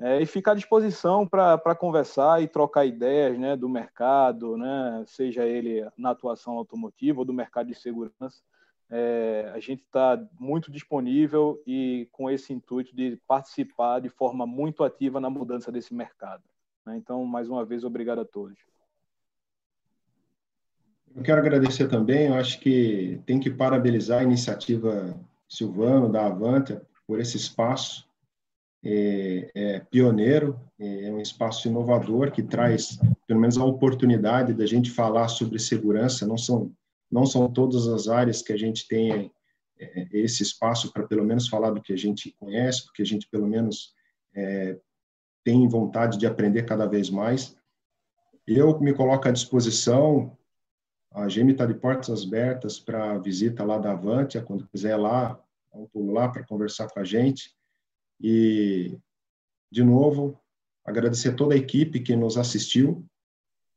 [0.00, 5.44] É, e fica à disposição para conversar e trocar ideias né, do mercado, né, seja
[5.44, 8.40] ele na atuação automotiva ou do mercado de segurança.
[8.90, 14.84] É, a gente está muito disponível e com esse intuito de participar de forma muito
[14.84, 16.44] ativa na mudança desse mercado.
[16.86, 16.96] Né?
[16.96, 18.56] Então, mais uma vez, obrigado a todos.
[21.14, 25.18] Eu quero agradecer também, eu acho que tem que parabenizar a iniciativa
[25.48, 28.07] Silvano, da Avante, por esse espaço
[28.84, 34.90] é, é pioneiro, é um espaço inovador que traz, pelo menos, a oportunidade da gente
[34.90, 36.26] falar sobre segurança.
[36.26, 36.72] Não são,
[37.10, 39.32] não são todas as áreas que a gente tem
[39.78, 43.28] é, esse espaço para, pelo menos, falar do que a gente conhece, porque a gente,
[43.28, 43.92] pelo menos,
[44.34, 44.78] é,
[45.44, 47.56] tem vontade de aprender cada vez mais.
[48.46, 50.36] Eu me coloco à disposição.
[51.12, 55.40] A GM está de portas abertas para visita lá da Avantia, quando quiser lá,
[55.74, 57.57] um pulo lá para conversar com a gente.
[58.20, 58.98] E,
[59.70, 60.38] de novo,
[60.84, 63.04] agradecer toda a equipe que nos assistiu,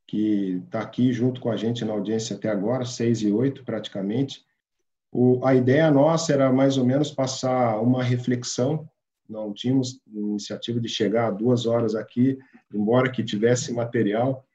[0.08, 4.44] que está aqui junto com a gente na audiência até agora, seis e oito praticamente.
[5.12, 8.89] O, a ideia nossa era mais ou menos passar uma reflexão.
[9.30, 12.38] Não tínhamos iniciativa de chegar a duas horas aqui,
[12.74, 14.46] embora que tivesse material,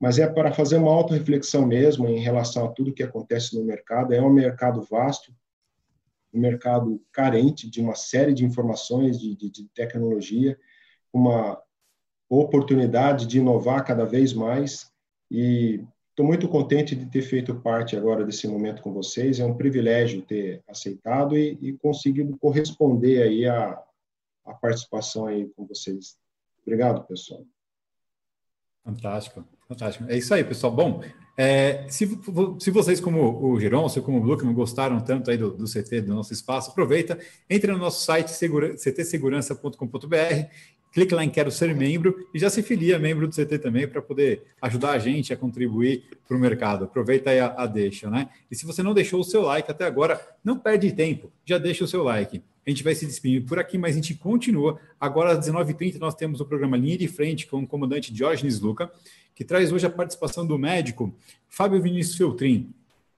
[0.00, 4.12] mas é para fazer uma auto-reflexão mesmo em relação a tudo que acontece no mercado.
[4.12, 5.34] É um mercado vasto,
[6.34, 10.58] um mercado carente de uma série de informações, de, de, de tecnologia,
[11.12, 11.62] uma
[12.28, 14.90] oportunidade de inovar cada vez mais
[15.30, 19.38] e estou muito contente de ter feito parte agora desse momento com vocês.
[19.38, 23.80] É um privilégio ter aceitado e, e conseguido corresponder aí a,
[24.44, 26.16] a participação aí com vocês.
[26.62, 27.44] Obrigado, pessoal.
[28.84, 30.04] Fantástico, fantástico.
[30.08, 30.72] É isso aí, pessoal.
[30.72, 31.00] Bom,
[31.36, 32.06] é, se,
[32.60, 36.02] se, vocês, como o Giron, ou como o Bluckman, gostaram tanto aí do, do, CT,
[36.02, 37.18] do nosso espaço, aproveita,
[37.50, 40.46] entre no nosso site segura, ctsegurança.com.br,
[40.94, 44.00] clique lá em Quero Ser Membro e já se filia membro do CT também para
[44.00, 46.84] poder ajudar a gente a contribuir para o mercado.
[46.84, 48.28] Aproveita aí a, a deixa, né?
[48.48, 51.82] E se você não deixou o seu like até agora, não perde tempo, já deixa
[51.82, 52.40] o seu like.
[52.64, 54.80] A gente vai se despedir por aqui, mas a gente continua.
[54.98, 58.90] Agora, às 19h30, nós temos o programa Linha de Frente com o comandante Diógenes Luca,
[59.34, 61.12] que traz hoje a participação do médico
[61.48, 62.72] Fábio Vinícius Feltrin.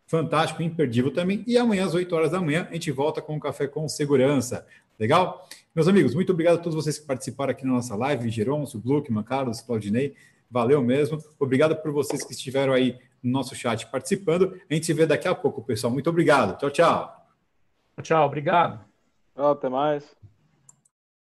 [0.06, 1.44] Fantástico, imperdível também.
[1.46, 4.66] E amanhã, às 8 horas da manhã, a gente volta com o Café com Segurança.
[4.98, 5.46] Legal?
[5.76, 8.30] Meus amigos, muito obrigado a todos vocês que participaram aqui na nossa live.
[8.30, 10.14] Geroncio, Gluckman, Carlos, Claudinei.
[10.50, 11.22] Valeu mesmo.
[11.38, 14.58] Obrigado por vocês que estiveram aí no nosso chat participando.
[14.70, 15.92] A gente se vê daqui a pouco, pessoal.
[15.92, 16.56] Muito obrigado.
[16.56, 17.26] Tchau, tchau.
[18.00, 18.80] Tchau, obrigado.
[19.36, 20.15] Até mais.